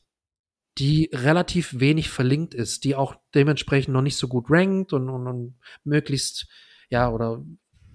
[0.78, 5.28] die relativ wenig verlinkt ist, die auch dementsprechend noch nicht so gut rankt und, und,
[5.28, 6.48] und möglichst,
[6.90, 7.44] ja, oder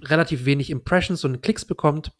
[0.03, 2.13] relativ wenig Impressions und Klicks bekommt,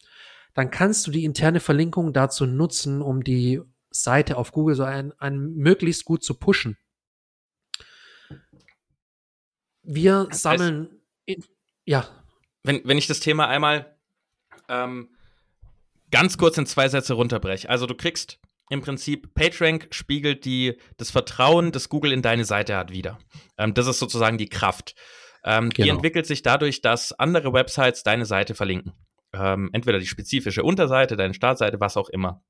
[0.53, 5.11] dann kannst du die interne Verlinkung dazu nutzen, um die Seite auf Google so ein,
[5.19, 6.77] ein möglichst gut zu pushen.
[9.83, 10.89] Wir sammeln,
[11.25, 11.43] in,
[11.85, 12.07] ja.
[12.63, 13.97] Wenn, wenn ich das Thema einmal
[14.69, 15.09] ähm,
[16.11, 17.69] ganz kurz in zwei Sätze runterbreche.
[17.69, 22.77] Also du kriegst im Prinzip, PageRank spiegelt die, das Vertrauen, das Google in deine Seite
[22.77, 23.19] hat, wieder.
[23.57, 24.95] Ähm, das ist sozusagen die Kraft.
[25.43, 25.83] Ähm, genau.
[25.83, 28.93] Die entwickelt sich dadurch, dass andere Websites deine Seite verlinken.
[29.33, 32.43] Ähm, entweder die spezifische Unterseite, deine Startseite, was auch immer.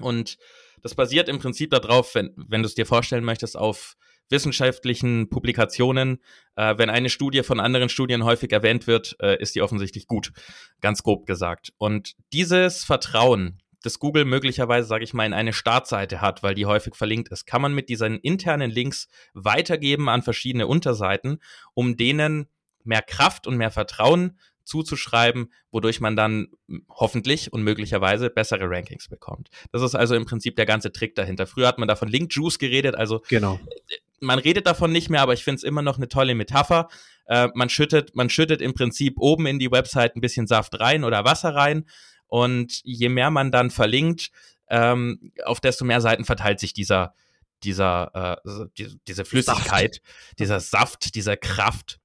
[0.00, 0.38] Und
[0.82, 3.96] das basiert im Prinzip darauf, wenn, wenn du es dir vorstellen möchtest, auf
[4.30, 6.18] wissenschaftlichen Publikationen,
[6.56, 10.32] äh, wenn eine Studie von anderen Studien häufig erwähnt wird, äh, ist die offensichtlich gut,
[10.80, 11.72] ganz grob gesagt.
[11.78, 16.66] Und dieses Vertrauen, das Google möglicherweise, sage ich mal, in eine Startseite hat, weil die
[16.66, 21.38] häufig verlinkt ist, kann man mit diesen internen Links weitergeben an verschiedene Unterseiten,
[21.74, 22.46] um denen
[22.84, 26.48] mehr Kraft und mehr Vertrauen zuzuschreiben, wodurch man dann
[26.88, 29.48] hoffentlich und möglicherweise bessere Rankings bekommt.
[29.72, 31.46] Das ist also im Prinzip der ganze Trick dahinter.
[31.46, 33.58] Früher hat man da von Link Juice geredet, also genau.
[34.22, 36.88] Man redet davon nicht mehr, aber ich finde es immer noch eine tolle Metapher.
[37.26, 41.04] Äh, man schüttet, man schüttet im Prinzip oben in die Website ein bisschen Saft rein
[41.04, 41.86] oder Wasser rein
[42.28, 44.30] und je mehr man dann verlinkt,
[44.68, 47.14] ähm, auf desto mehr Seiten verteilt sich dieser
[47.64, 50.38] dieser äh, die, diese Flüssigkeit, Saft.
[50.38, 52.00] dieser Saft, dieser Kraft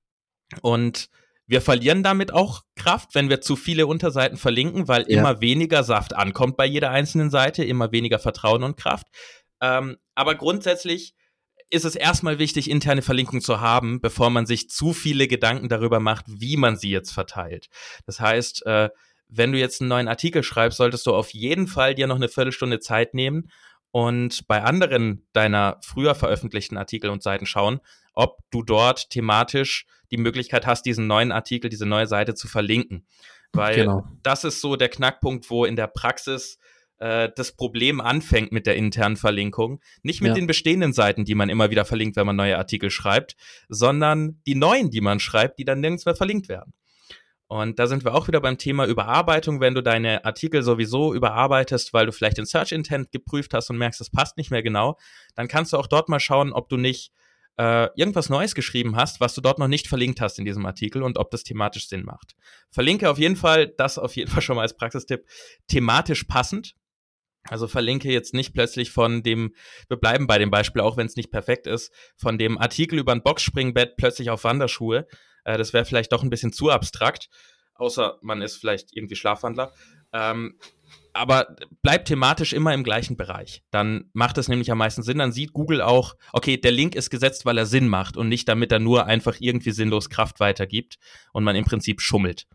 [0.61, 1.09] und
[1.47, 5.19] wir verlieren damit auch Kraft, wenn wir zu viele Unterseiten verlinken, weil ja.
[5.19, 9.07] immer weniger Saft ankommt bei jeder einzelnen Seite, immer weniger Vertrauen und Kraft.
[9.61, 11.15] Ähm, aber grundsätzlich
[11.69, 15.99] ist es erstmal wichtig, interne Verlinkung zu haben, bevor man sich zu viele Gedanken darüber
[15.99, 17.69] macht, wie man sie jetzt verteilt.
[18.05, 18.89] Das heißt, äh,
[19.27, 22.29] wenn du jetzt einen neuen Artikel schreibst, solltest du auf jeden Fall dir noch eine
[22.29, 23.51] Viertelstunde Zeit nehmen
[23.91, 27.81] und bei anderen deiner früher veröffentlichten Artikel und Seiten schauen,
[28.13, 33.05] ob du dort thematisch die Möglichkeit hast, diesen neuen Artikel, diese neue Seite zu verlinken.
[33.53, 34.07] Weil genau.
[34.23, 36.57] das ist so der Knackpunkt, wo in der Praxis
[36.99, 39.79] äh, das Problem anfängt mit der internen Verlinkung.
[40.03, 40.35] Nicht mit ja.
[40.35, 43.35] den bestehenden Seiten, die man immer wieder verlinkt, wenn man neue Artikel schreibt,
[43.69, 46.73] sondern die neuen, die man schreibt, die dann nirgends mehr verlinkt werden.
[47.49, 49.61] Und da sind wir auch wieder beim Thema Überarbeitung.
[49.61, 53.77] Wenn du deine Artikel sowieso überarbeitest, weil du vielleicht den Search Intent geprüft hast und
[53.77, 54.97] merkst, es passt nicht mehr genau,
[55.35, 57.13] dann kannst du auch dort mal schauen, ob du nicht
[57.57, 61.01] äh, irgendwas Neues geschrieben hast, was du dort noch nicht verlinkt hast in diesem Artikel
[61.01, 62.35] und ob das thematisch Sinn macht.
[62.69, 65.25] Verlinke auf jeden Fall, das auf jeden Fall schon mal als Praxistipp,
[65.67, 66.75] thematisch passend.
[67.49, 69.53] Also verlinke jetzt nicht plötzlich von dem,
[69.87, 73.11] wir bleiben bei dem Beispiel, auch wenn es nicht perfekt ist, von dem Artikel über
[73.11, 75.07] ein Boxspringbett plötzlich auf Wanderschuhe.
[75.43, 77.29] Äh, das wäre vielleicht doch ein bisschen zu abstrakt,
[77.75, 79.73] außer man ist vielleicht irgendwie Schlafwandler.
[80.13, 80.57] Ähm,
[81.13, 83.63] aber bleibt thematisch immer im gleichen Bereich.
[83.71, 85.17] Dann macht es nämlich am meisten Sinn.
[85.17, 88.47] Dann sieht Google auch, okay, der Link ist gesetzt, weil er Sinn macht und nicht
[88.47, 90.97] damit er nur einfach irgendwie sinnlos Kraft weitergibt
[91.33, 92.45] und man im Prinzip schummelt.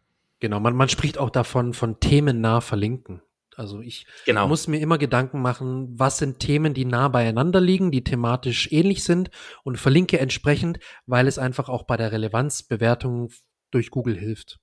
[0.40, 3.22] Genau, man, man spricht auch davon, von themennah verlinken.
[3.56, 4.48] Also ich genau.
[4.48, 9.04] muss mir immer Gedanken machen, was sind Themen, die nah beieinander liegen, die thematisch ähnlich
[9.04, 9.30] sind
[9.62, 13.30] und verlinke entsprechend, weil es einfach auch bei der Relevanzbewertung
[13.70, 14.58] durch Google hilft.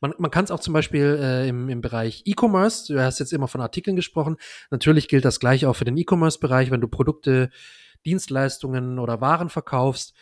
[0.00, 3.32] Man, man kann es auch zum Beispiel äh, im, im Bereich E-Commerce, du hast jetzt
[3.32, 4.36] immer von Artikeln gesprochen,
[4.70, 7.50] natürlich gilt das gleiche auch für den E-Commerce-Bereich, wenn du Produkte,
[8.04, 10.14] Dienstleistungen oder Waren verkaufst,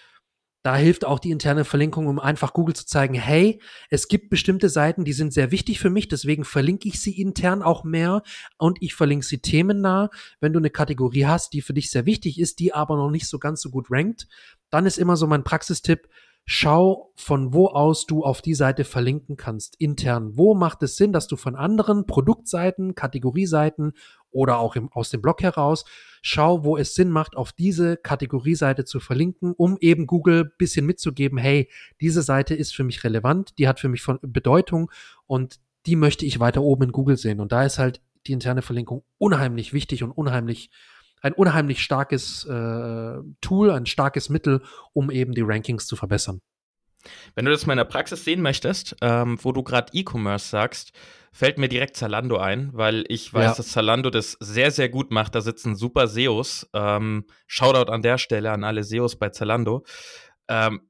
[0.63, 3.61] da hilft auch die interne Verlinkung, um einfach Google zu zeigen, hey,
[3.91, 7.63] es gibt bestimmte Seiten, die sind sehr wichtig für mich, deswegen verlinke ich sie intern
[7.63, 8.23] auch mehr
[8.59, 10.11] und ich verlinke sie themennah.
[10.41, 13.27] Wenn du eine Kategorie hast, die für dich sehr wichtig ist, die aber noch nicht
[13.27, 14.29] so ganz so gut rankt,
[14.71, 16.09] dann ist immer so mein Praxistipp,
[16.45, 20.33] schau, von wo aus du auf die Seite verlinken kannst, intern.
[20.37, 23.93] Wo macht es Sinn, dass du von anderen Produktseiten, Kategorieseiten
[24.31, 25.85] oder auch im, aus dem Blog heraus,
[26.21, 31.39] schau, wo es Sinn macht, auf diese Kategorieseite zu verlinken, um eben Google bisschen mitzugeben,
[31.39, 31.71] hey,
[32.01, 34.91] diese Seite ist für mich relevant, die hat für mich von Bedeutung
[35.27, 37.41] und die möchte ich weiter oben in Google sehen.
[37.41, 40.71] Und da ist halt die interne Verlinkung unheimlich wichtig und unheimlich
[41.23, 44.63] ein unheimlich starkes äh, Tool, ein starkes Mittel,
[44.93, 46.41] um eben die Rankings zu verbessern.
[47.35, 50.93] Wenn du das mal in der Praxis sehen möchtest, ähm, wo du gerade E-Commerce sagst,
[51.33, 53.55] fällt mir direkt Zalando ein, weil ich weiß, ja.
[53.55, 55.35] dass Zalando das sehr, sehr gut macht.
[55.35, 56.69] Da sitzen super SEOs.
[56.75, 59.85] Ähm, Shoutout an der Stelle an alle SEOs bei Zalando.
[60.49, 60.83] Ähm,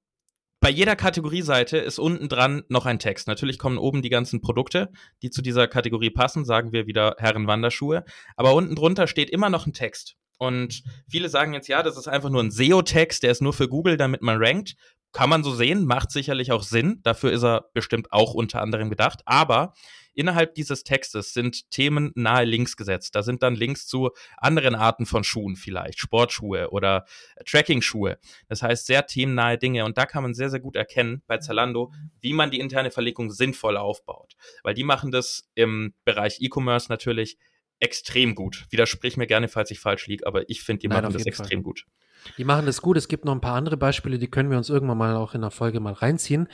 [0.60, 3.26] bei jeder Kategorieseite ist unten dran noch ein Text.
[3.26, 8.04] Natürlich kommen oben die ganzen Produkte, die zu dieser Kategorie passen, sagen wir wieder Herrenwanderschuhe.
[8.36, 10.16] Aber unten drunter steht immer noch ein Text.
[10.42, 13.68] Und viele sagen jetzt, ja, das ist einfach nur ein SEO-Text, der ist nur für
[13.68, 14.74] Google, damit man rankt.
[15.12, 16.98] Kann man so sehen, macht sicherlich auch Sinn.
[17.04, 19.20] Dafür ist er bestimmt auch unter anderem gedacht.
[19.24, 19.72] Aber
[20.14, 23.14] innerhalb dieses Textes sind Themen nahe Links gesetzt.
[23.14, 27.04] Da sind dann Links zu anderen Arten von Schuhen vielleicht, Sportschuhe oder
[27.46, 28.18] Tracking-Schuhe.
[28.48, 29.84] Das heißt, sehr themennahe Dinge.
[29.84, 33.30] Und da kann man sehr, sehr gut erkennen bei Zalando, wie man die interne Verlinkung
[33.30, 34.34] sinnvoll aufbaut.
[34.64, 37.38] Weil die machen das im Bereich E-Commerce natürlich
[37.82, 38.66] extrem gut.
[38.70, 41.58] Widersprich mir gerne, falls ich falsch liege, aber ich finde, die Nein, machen das extrem
[41.58, 41.62] Fall.
[41.62, 41.84] gut.
[42.38, 42.96] Die machen das gut.
[42.96, 45.40] Es gibt noch ein paar andere Beispiele, die können wir uns irgendwann mal auch in
[45.40, 46.48] der Folge mal reinziehen,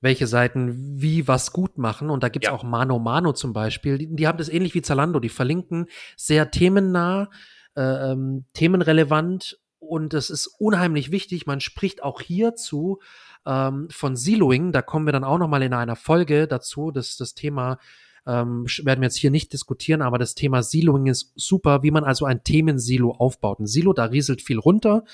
[0.00, 2.10] welche Seiten wie was gut machen.
[2.10, 2.54] Und da gibt's ja.
[2.54, 3.98] auch Mano Mano zum Beispiel.
[3.98, 5.18] Die, die, haben das ähnlich wie Zalando.
[5.18, 7.30] Die verlinken sehr themennah,
[7.74, 11.46] äh, ähm, themenrelevant und das ist unheimlich wichtig.
[11.46, 13.00] Man spricht auch hierzu
[13.44, 14.70] ähm, von Siloing.
[14.70, 17.78] Da kommen wir dann auch noch mal in einer Folge dazu, dass das Thema
[18.26, 22.04] ähm, werden wir jetzt hier nicht diskutieren, aber das Thema Siloing ist super, wie man
[22.04, 23.60] also ein Themensilo aufbaut.
[23.60, 25.04] Ein Silo, da rieselt viel runter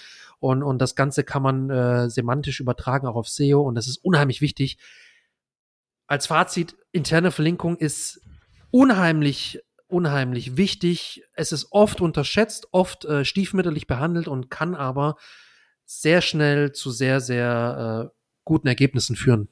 [0.40, 3.98] und, und das Ganze kann man äh, semantisch übertragen, auch auf SEO und das ist
[3.98, 4.78] unheimlich wichtig.
[6.06, 8.20] Als Fazit, interne Verlinkung ist
[8.70, 11.22] unheimlich unheimlich wichtig.
[11.34, 15.16] Es ist oft unterschätzt, oft äh, stiefmütterlich behandelt und kann aber
[15.84, 19.48] sehr schnell zu sehr, sehr äh, guten Ergebnissen führen.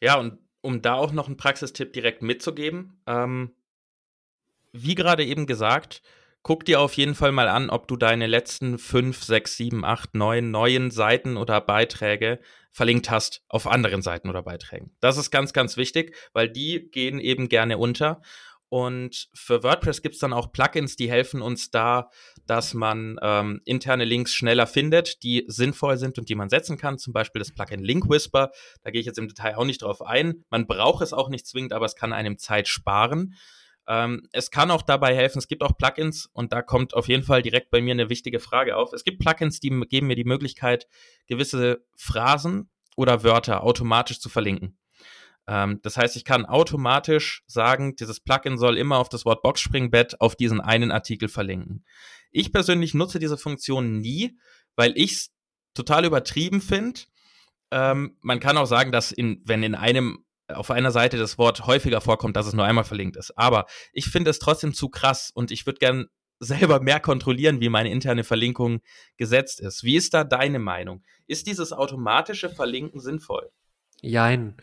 [0.00, 3.54] Ja, und um da auch noch einen Praxistipp direkt mitzugeben, ähm,
[4.72, 6.02] wie gerade eben gesagt,
[6.42, 10.14] guck dir auf jeden Fall mal an, ob du deine letzten fünf, sechs, sieben, acht,
[10.14, 12.40] neun neuen Seiten oder Beiträge
[12.72, 14.94] verlinkt hast auf anderen Seiten oder Beiträgen.
[15.00, 18.20] Das ist ganz, ganz wichtig, weil die gehen eben gerne unter.
[18.76, 22.10] Und für WordPress gibt es dann auch Plugins, die helfen uns da,
[22.46, 26.98] dass man ähm, interne Links schneller findet, die sinnvoll sind und die man setzen kann.
[26.98, 28.50] Zum Beispiel das Plugin Link Whisper.
[28.82, 30.44] Da gehe ich jetzt im Detail auch nicht drauf ein.
[30.50, 33.36] Man braucht es auch nicht zwingend, aber es kann einem Zeit sparen.
[33.88, 37.22] Ähm, es kann auch dabei helfen, es gibt auch Plugins und da kommt auf jeden
[37.22, 38.92] Fall direkt bei mir eine wichtige Frage auf.
[38.92, 40.86] Es gibt Plugins, die geben mir die Möglichkeit,
[41.28, 44.76] gewisse Phrasen oder Wörter automatisch zu verlinken.
[45.46, 50.20] Ähm, das heißt, ich kann automatisch sagen, dieses Plugin soll immer auf das Wort Boxspringbett
[50.20, 51.84] auf diesen einen Artikel verlinken.
[52.30, 54.38] Ich persönlich nutze diese Funktion nie,
[54.74, 55.30] weil ich es
[55.74, 57.00] total übertrieben finde.
[57.70, 61.66] Ähm, man kann auch sagen, dass in, wenn in einem auf einer Seite das Wort
[61.66, 63.36] häufiger vorkommt, dass es nur einmal verlinkt ist.
[63.36, 66.06] Aber ich finde es trotzdem zu krass und ich würde gern
[66.38, 68.80] selber mehr kontrollieren, wie meine interne Verlinkung
[69.16, 69.84] gesetzt ist.
[69.84, 71.02] Wie ist da deine Meinung?
[71.26, 73.50] Ist dieses automatische Verlinken sinnvoll?
[74.02, 74.56] Jein.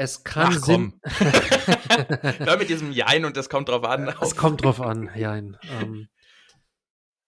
[0.00, 0.94] Es kann Ach, Sinn.
[2.38, 4.10] Hör mit diesem Jein und das kommt drauf an.
[4.22, 5.58] Es kommt drauf an, Jein.
[5.78, 6.08] Ähm,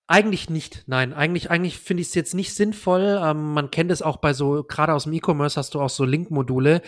[0.06, 1.12] eigentlich nicht, nein.
[1.12, 3.20] Eigentlich, eigentlich finde ich es jetzt nicht sinnvoll.
[3.22, 6.06] Ähm, man kennt es auch bei so, gerade aus dem E-Commerce hast du auch so
[6.06, 6.80] Link-Module.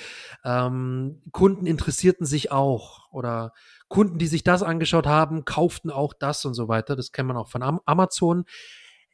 [0.43, 3.53] Ähm, Kunden interessierten sich auch oder
[3.89, 6.97] Kunden, die sich das angeschaut haben, kauften auch das und so weiter.
[6.97, 8.47] Das kennt man auch von Am Amazon.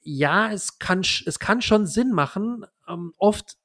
[0.03, 2.65] Ja, es kann, es kann schon Sinn machen.
[2.87, 3.57] Ähm, oft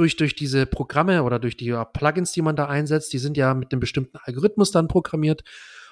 [0.00, 3.52] durch, durch diese Programme oder durch die Plugins, die man da einsetzt, die sind ja
[3.52, 5.44] mit einem bestimmten Algorithmus dann programmiert.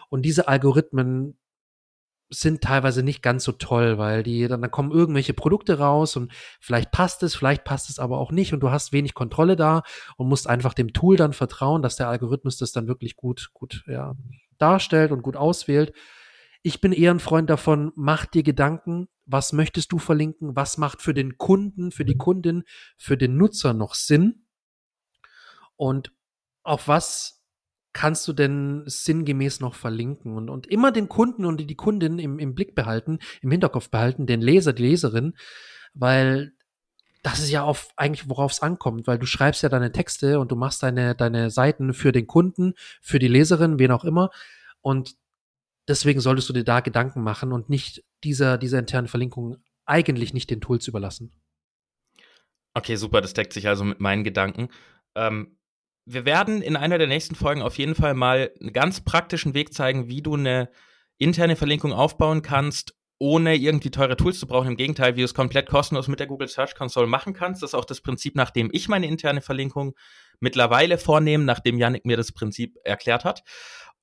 [0.09, 1.39] Und diese Algorithmen
[2.31, 6.33] sind teilweise nicht ganz so toll, weil die dann, dann kommen irgendwelche Produkte raus und
[6.59, 9.83] vielleicht passt es, vielleicht passt es aber auch nicht und du hast wenig Kontrolle da
[10.17, 13.85] und musst einfach dem Tool dann vertrauen, dass der Algorithmus das dann wirklich gut, gut
[13.87, 14.15] ja,
[14.57, 15.93] darstellt und gut auswählt.
[16.63, 21.03] Ich bin eher ein Freund davon, mach dir Gedanken, was möchtest du verlinken, was macht
[21.03, 22.65] für den Kunden, für die Kundin,
[22.97, 24.47] für den Nutzer noch Sinn?
[25.77, 26.13] Und
[26.63, 27.45] auf was
[27.93, 30.35] kannst du denn sinngemäß noch verlinken?
[30.35, 34.27] Und, und immer den Kunden und die Kundin im, im Blick behalten, im Hinterkopf behalten,
[34.27, 35.37] den Leser, die Leserin,
[35.95, 36.53] weil
[37.23, 40.51] das ist ja auf eigentlich worauf es ankommt, weil du schreibst ja deine Texte und
[40.53, 44.31] du machst deine deine Seiten für den Kunden, für die Leserin, wen auch immer.
[44.81, 45.17] Und
[45.89, 50.51] Deswegen solltest du dir da Gedanken machen und nicht dieser, dieser internen Verlinkung eigentlich nicht
[50.51, 51.33] den Tools überlassen.
[52.75, 54.69] Okay, super, das deckt sich also mit meinen Gedanken.
[55.15, 55.59] Ähm,
[56.05, 59.75] wir werden in einer der nächsten Folgen auf jeden Fall mal einen ganz praktischen Weg
[59.75, 60.71] zeigen, wie du eine
[61.19, 64.69] interne Verlinkung aufbauen kannst, ohne irgendwie teure Tools zu brauchen.
[64.69, 67.63] Im Gegenteil, wie du es komplett kostenlos mit der Google Search Console machen kannst.
[67.63, 69.95] Das ist auch das Prinzip, nach dem ich meine interne Verlinkung
[70.41, 73.43] mittlerweile vornehme, nachdem Yannick mir das Prinzip erklärt hat.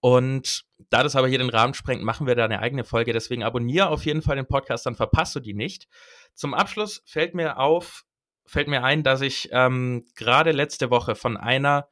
[0.05, 3.11] Und da das aber hier den Rahmen sprengt, machen wir da eine eigene Folge.
[3.11, 5.87] Deswegen abonniere auf jeden Fall den Podcast, dann verpasst du die nicht.
[6.35, 8.05] Zum Abschluss fällt mir auf,
[8.45, 11.87] fällt mir ein, dass ich ähm, gerade letzte Woche von einer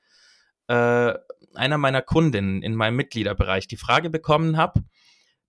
[0.68, 1.16] äh,
[1.56, 4.84] einer meiner Kundinnen in meinem Mitgliederbereich die Frage bekommen habe,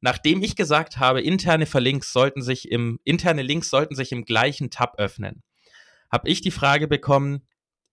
[0.01, 4.71] nachdem ich gesagt habe, interne Verlinks sollten sich im interne Links sollten sich im gleichen
[4.71, 5.43] Tab öffnen,
[6.11, 7.47] habe ich die Frage bekommen,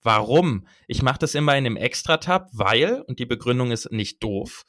[0.03, 0.67] warum?
[0.87, 4.63] Ich mache das immer in einem Extra-Tab, weil und die Begründung ist nicht doof.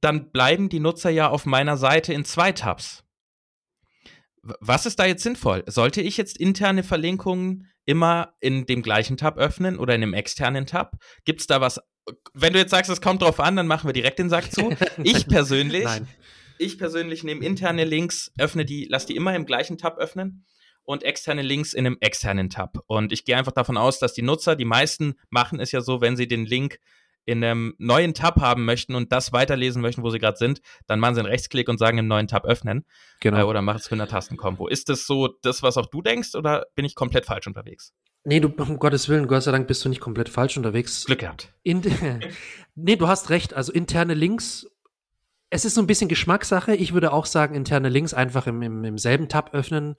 [0.00, 3.04] Dann bleiben die Nutzer ja auf meiner Seite in zwei Tabs.
[4.42, 5.64] Was ist da jetzt sinnvoll?
[5.66, 10.66] Sollte ich jetzt interne Verlinkungen immer in dem gleichen Tab öffnen oder in einem externen
[10.66, 10.96] Tab?
[11.24, 11.80] Gibt es da was?
[12.34, 14.70] Wenn du jetzt sagst, es kommt drauf an, dann machen wir direkt den Sack zu.
[15.02, 16.06] Ich persönlich, Nein.
[16.58, 20.46] ich persönlich nehme interne Links, öffne die, lass die immer im gleichen Tab öffnen
[20.86, 22.78] und externe Links in einem externen Tab.
[22.86, 26.00] Und ich gehe einfach davon aus, dass die Nutzer, die meisten machen es ja so,
[26.00, 26.78] wenn sie den Link
[27.26, 31.00] in einem neuen Tab haben möchten und das weiterlesen möchten, wo sie gerade sind, dann
[31.00, 32.86] machen sie einen Rechtsklick und sagen im neuen Tab öffnen.
[33.20, 33.38] Genau.
[33.38, 34.68] Äh, oder machen es mit einer Tastenkombo.
[34.68, 37.92] Ist das so das, was auch du denkst, oder bin ich komplett falsch unterwegs?
[38.22, 41.04] Nee, du, um Gottes Willen, Gott sei Dank bist du nicht komplett falsch unterwegs.
[41.04, 41.52] Glück gehabt.
[41.64, 41.82] In,
[42.76, 43.54] nee, du hast recht.
[43.54, 44.68] Also interne Links,
[45.50, 46.76] es ist so ein bisschen Geschmackssache.
[46.76, 49.96] Ich würde auch sagen, interne Links einfach im, im, im selben Tab öffnen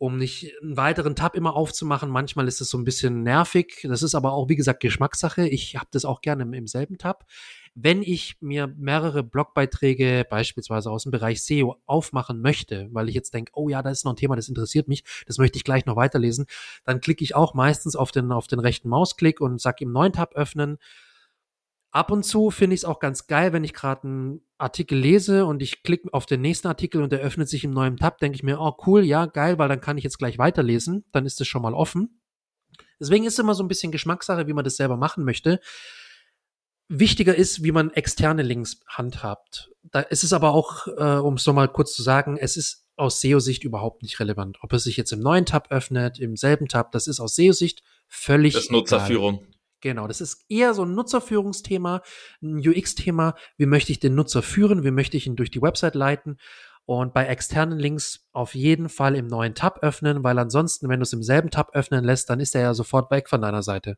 [0.00, 2.08] um nicht einen weiteren Tab immer aufzumachen.
[2.08, 3.80] Manchmal ist es so ein bisschen nervig.
[3.82, 5.46] Das ist aber auch, wie gesagt, Geschmackssache.
[5.46, 7.26] Ich habe das auch gerne im, im, selben Tab.
[7.74, 13.34] Wenn ich mir mehrere Blogbeiträge beispielsweise aus dem Bereich SEO aufmachen möchte, weil ich jetzt
[13.34, 15.84] denke, oh ja, da ist noch ein Thema, das interessiert mich, das möchte ich gleich
[15.84, 16.46] noch weiterlesen,
[16.86, 20.14] dann klicke ich auch meistens auf den, auf den rechten Mausklick und sage im neuen
[20.14, 20.78] Tab öffnen
[21.92, 25.44] Ab und zu finde ich es auch ganz geil, wenn ich gerade einen Artikel lese
[25.44, 28.36] und ich klicke auf den nächsten Artikel und der öffnet sich im neuen Tab, denke
[28.36, 31.40] ich mir, oh cool, ja, geil, weil dann kann ich jetzt gleich weiterlesen, dann ist
[31.40, 32.20] es schon mal offen.
[33.00, 35.58] Deswegen ist es immer so ein bisschen Geschmackssache, wie man das selber machen möchte.
[36.88, 39.70] Wichtiger ist, wie man externe Links handhabt.
[39.82, 43.20] Da ist es aber auch, äh, um es nochmal kurz zu sagen, es ist aus
[43.20, 44.58] SEO-Sicht überhaupt nicht relevant.
[44.60, 47.82] Ob es sich jetzt im neuen Tab öffnet, im selben Tab, das ist aus SEO-Sicht
[48.06, 48.54] völlig.
[48.54, 49.38] Das ist Nutzerführung.
[49.38, 49.59] Egal.
[49.80, 52.02] Genau, das ist eher so ein Nutzerführungsthema,
[52.42, 53.34] ein UX-Thema.
[53.56, 54.84] Wie möchte ich den Nutzer führen?
[54.84, 56.38] Wie möchte ich ihn durch die Website leiten?
[56.84, 61.04] Und bei externen Links auf jeden Fall im neuen Tab öffnen, weil ansonsten, wenn du
[61.04, 63.96] es im selben Tab öffnen lässt, dann ist er ja sofort weg von deiner Seite.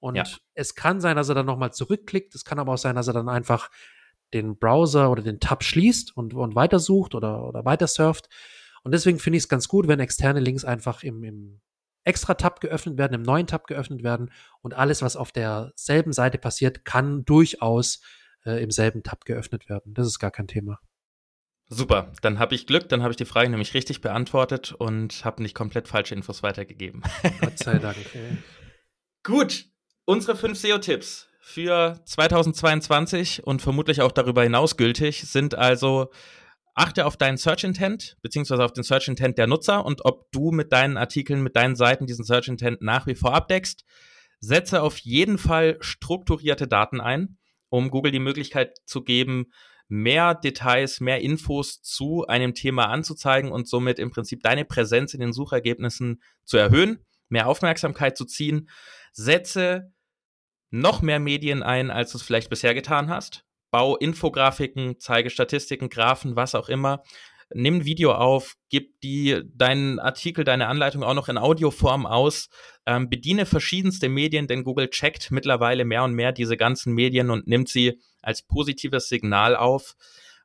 [0.00, 0.24] Und ja.
[0.54, 2.34] es kann sein, dass er dann nochmal zurückklickt.
[2.34, 3.70] Es kann aber auch sein, dass er dann einfach
[4.32, 8.28] den Browser oder den Tab schließt und, und weitersucht oder, oder weiter surft.
[8.82, 11.60] Und deswegen finde ich es ganz gut, wenn externe Links einfach im, im
[12.08, 14.32] extra Tab geöffnet werden, im neuen Tab geöffnet werden
[14.62, 18.00] und alles, was auf derselben Seite passiert, kann durchaus
[18.44, 19.92] äh, im selben Tab geöffnet werden.
[19.94, 20.80] Das ist gar kein Thema.
[21.70, 25.42] Super, dann habe ich Glück, dann habe ich die Frage nämlich richtig beantwortet und habe
[25.42, 27.02] nicht komplett falsche Infos weitergegeben.
[27.40, 27.96] Gott sei Dank.
[29.22, 29.66] Gut,
[30.06, 36.10] unsere fünf SEO-Tipps für 2022 und vermutlich auch darüber hinaus gültig sind also
[36.78, 40.52] achte auf deinen Search Intent, beziehungsweise auf den Search Intent der Nutzer und ob du
[40.52, 43.84] mit deinen Artikeln, mit deinen Seiten diesen Search Intent nach wie vor abdeckst.
[44.40, 49.52] Setze auf jeden Fall strukturierte Daten ein, um Google die Möglichkeit zu geben,
[49.88, 55.20] mehr Details, mehr Infos zu einem Thema anzuzeigen und somit im Prinzip deine Präsenz in
[55.20, 58.68] den Suchergebnissen zu erhöhen, mehr Aufmerksamkeit zu ziehen.
[59.12, 59.92] Setze
[60.70, 65.88] noch mehr Medien ein, als du es vielleicht bisher getan hast bau Infografiken, zeige Statistiken,
[65.88, 67.02] Graphen, was auch immer.
[67.54, 72.50] Nimm ein Video auf, gib die, deinen Artikel, deine Anleitung auch noch in Audioform aus,
[72.84, 77.46] ähm, bediene verschiedenste Medien, denn Google checkt mittlerweile mehr und mehr diese ganzen Medien und
[77.46, 79.94] nimmt sie als positives Signal auf.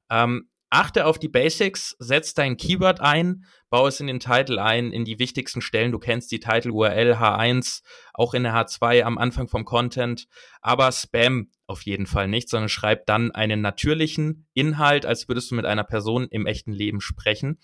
[0.10, 4.92] Ähm, achte auf die Basics, setz dein Keyword ein, baue es in den Titel ein,
[4.92, 5.92] in die wichtigsten Stellen.
[5.92, 10.28] Du kennst die Titel URL H1, auch in der H2 am Anfang vom Content,
[10.62, 15.56] aber Spam auf jeden Fall nicht, sondern schreib dann einen natürlichen Inhalt, als würdest du
[15.56, 17.60] mit einer Person im echten Leben sprechen.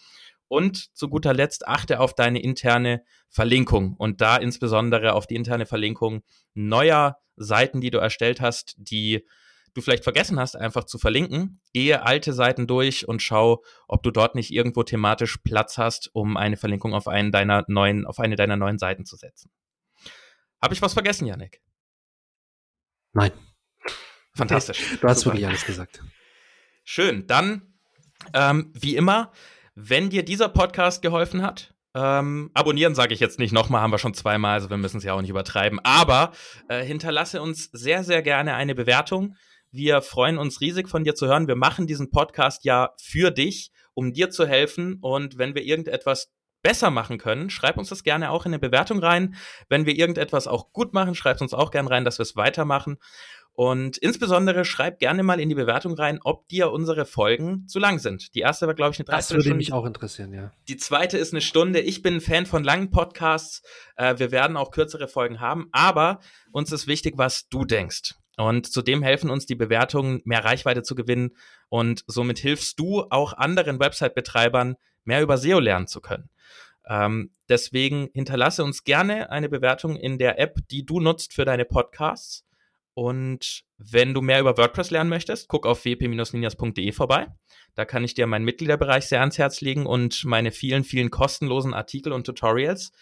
[0.48, 5.66] Und zu guter Letzt achte auf deine interne Verlinkung und da insbesondere auf die interne
[5.66, 6.22] Verlinkung
[6.54, 9.26] neuer Seiten, die du erstellt hast, die
[9.74, 14.12] du vielleicht vergessen hast, einfach zu verlinken, gehe alte Seiten durch und schau, ob du
[14.12, 18.36] dort nicht irgendwo thematisch Platz hast, um eine Verlinkung auf einen deiner neuen, auf eine
[18.36, 19.52] deiner neuen Seiten zu setzen.
[20.62, 21.62] Habe ich was vergessen, Janik?
[23.14, 23.32] Nein.
[24.36, 24.80] Fantastisch.
[25.02, 25.34] Du hast Super.
[25.34, 26.02] wirklich alles gesagt.
[26.84, 27.28] Schön.
[27.28, 27.74] Dann,
[28.34, 29.32] ähm, wie immer,
[29.76, 33.98] wenn dir dieser Podcast geholfen hat, Ähm, abonnieren sage ich jetzt nicht nochmal, haben wir
[33.98, 35.80] schon zweimal, also wir müssen es ja auch nicht übertreiben.
[35.84, 36.34] Aber
[36.68, 39.36] äh, hinterlasse uns sehr, sehr gerne eine Bewertung.
[39.72, 41.48] Wir freuen uns riesig von dir zu hören.
[41.48, 44.98] Wir machen diesen Podcast ja für dich, um dir zu helfen.
[45.02, 49.00] Und wenn wir irgendetwas besser machen können, schreib uns das gerne auch in eine Bewertung
[49.00, 49.36] rein.
[49.70, 52.98] Wenn wir irgendetwas auch gut machen, schreibt uns auch gerne rein, dass wir es weitermachen.
[53.54, 58.00] Und insbesondere schreib gerne mal in die Bewertung rein, ob dir unsere Folgen zu lang
[58.00, 58.34] sind.
[58.34, 59.44] Die erste war, glaube ich, eine Dreiviertelstunde.
[59.44, 60.52] Das würde mich auch interessieren, ja.
[60.70, 61.82] Die zweite ist eine Stunde.
[61.82, 63.62] Ich bin ein Fan von langen Podcasts.
[63.98, 66.22] Äh, wir werden auch kürzere Folgen haben, aber
[66.54, 68.16] uns ist wichtig, was du denkst.
[68.40, 71.32] Und zudem helfen uns die Bewertungen, mehr Reichweite zu gewinnen.
[71.68, 76.30] Und somit hilfst du auch anderen Website-Betreibern, mehr über SEO lernen zu können.
[76.88, 81.66] Ähm, deswegen hinterlasse uns gerne eine Bewertung in der App, die du nutzt für deine
[81.66, 82.46] Podcasts.
[82.94, 87.28] Und wenn du mehr über WordPress lernen möchtest, guck auf wp-ninjas.de vorbei.
[87.76, 91.74] Da kann ich dir meinen Mitgliederbereich sehr ans Herz legen und meine vielen, vielen kostenlosen
[91.74, 92.94] Artikel und Tutorials.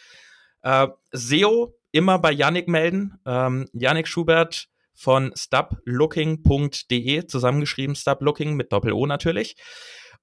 [0.64, 3.20] Äh, SEO immer bei Yannick melden.
[3.26, 4.68] Ähm, Yannick Schubert
[4.98, 9.56] von stoplooking.de, zusammengeschrieben stoplooking mit Doppel-O natürlich.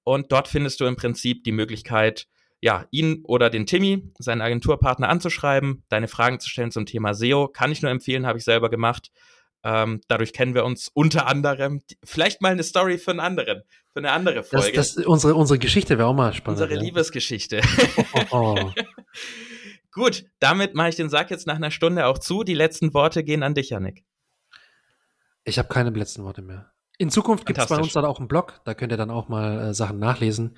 [0.03, 2.27] Und dort findest du im Prinzip die Möglichkeit,
[2.59, 7.47] ja, ihn oder den Timmy, seinen Agenturpartner anzuschreiben, deine Fragen zu stellen zum Thema SEO.
[7.47, 9.11] Kann ich nur empfehlen, habe ich selber gemacht.
[9.63, 11.81] Ähm, dadurch kennen wir uns unter anderem.
[12.03, 13.63] Vielleicht mal eine Story für einen anderen,
[13.93, 14.73] für eine andere Folge.
[14.73, 16.61] Das, das, unsere, unsere Geschichte wäre auch mal spannend.
[16.61, 16.85] Unsere ja.
[16.85, 17.61] Liebesgeschichte.
[18.13, 18.71] Oh, oh, oh.
[19.91, 22.43] Gut, damit mache ich den Sack jetzt nach einer Stunde auch zu.
[22.43, 24.03] Die letzten Worte gehen an dich, Janik.
[25.45, 26.71] Ich habe keine letzten Worte mehr.
[26.97, 29.27] In Zukunft gibt es bei uns dann auch einen Blog, da könnt ihr dann auch
[29.27, 30.57] mal äh, Sachen nachlesen.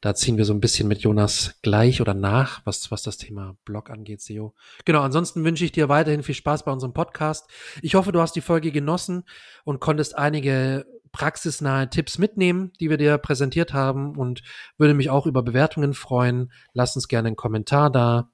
[0.00, 3.56] Da ziehen wir so ein bisschen mit Jonas gleich oder nach, was, was das Thema
[3.64, 4.54] Blog angeht, SEO.
[4.84, 7.48] Genau, ansonsten wünsche ich dir weiterhin viel Spaß bei unserem Podcast.
[7.82, 9.24] Ich hoffe, du hast die Folge genossen
[9.64, 14.42] und konntest einige praxisnahe Tipps mitnehmen, die wir dir präsentiert haben und
[14.78, 16.52] würde mich auch über Bewertungen freuen.
[16.72, 18.32] Lass uns gerne einen Kommentar da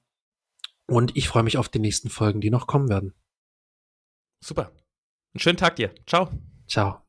[0.87, 3.13] und ich freue mich auf die nächsten Folgen, die noch kommen werden.
[4.43, 4.71] Super.
[5.33, 5.91] Einen schönen Tag dir.
[6.05, 6.29] Ciao.
[6.67, 7.01] Ciao.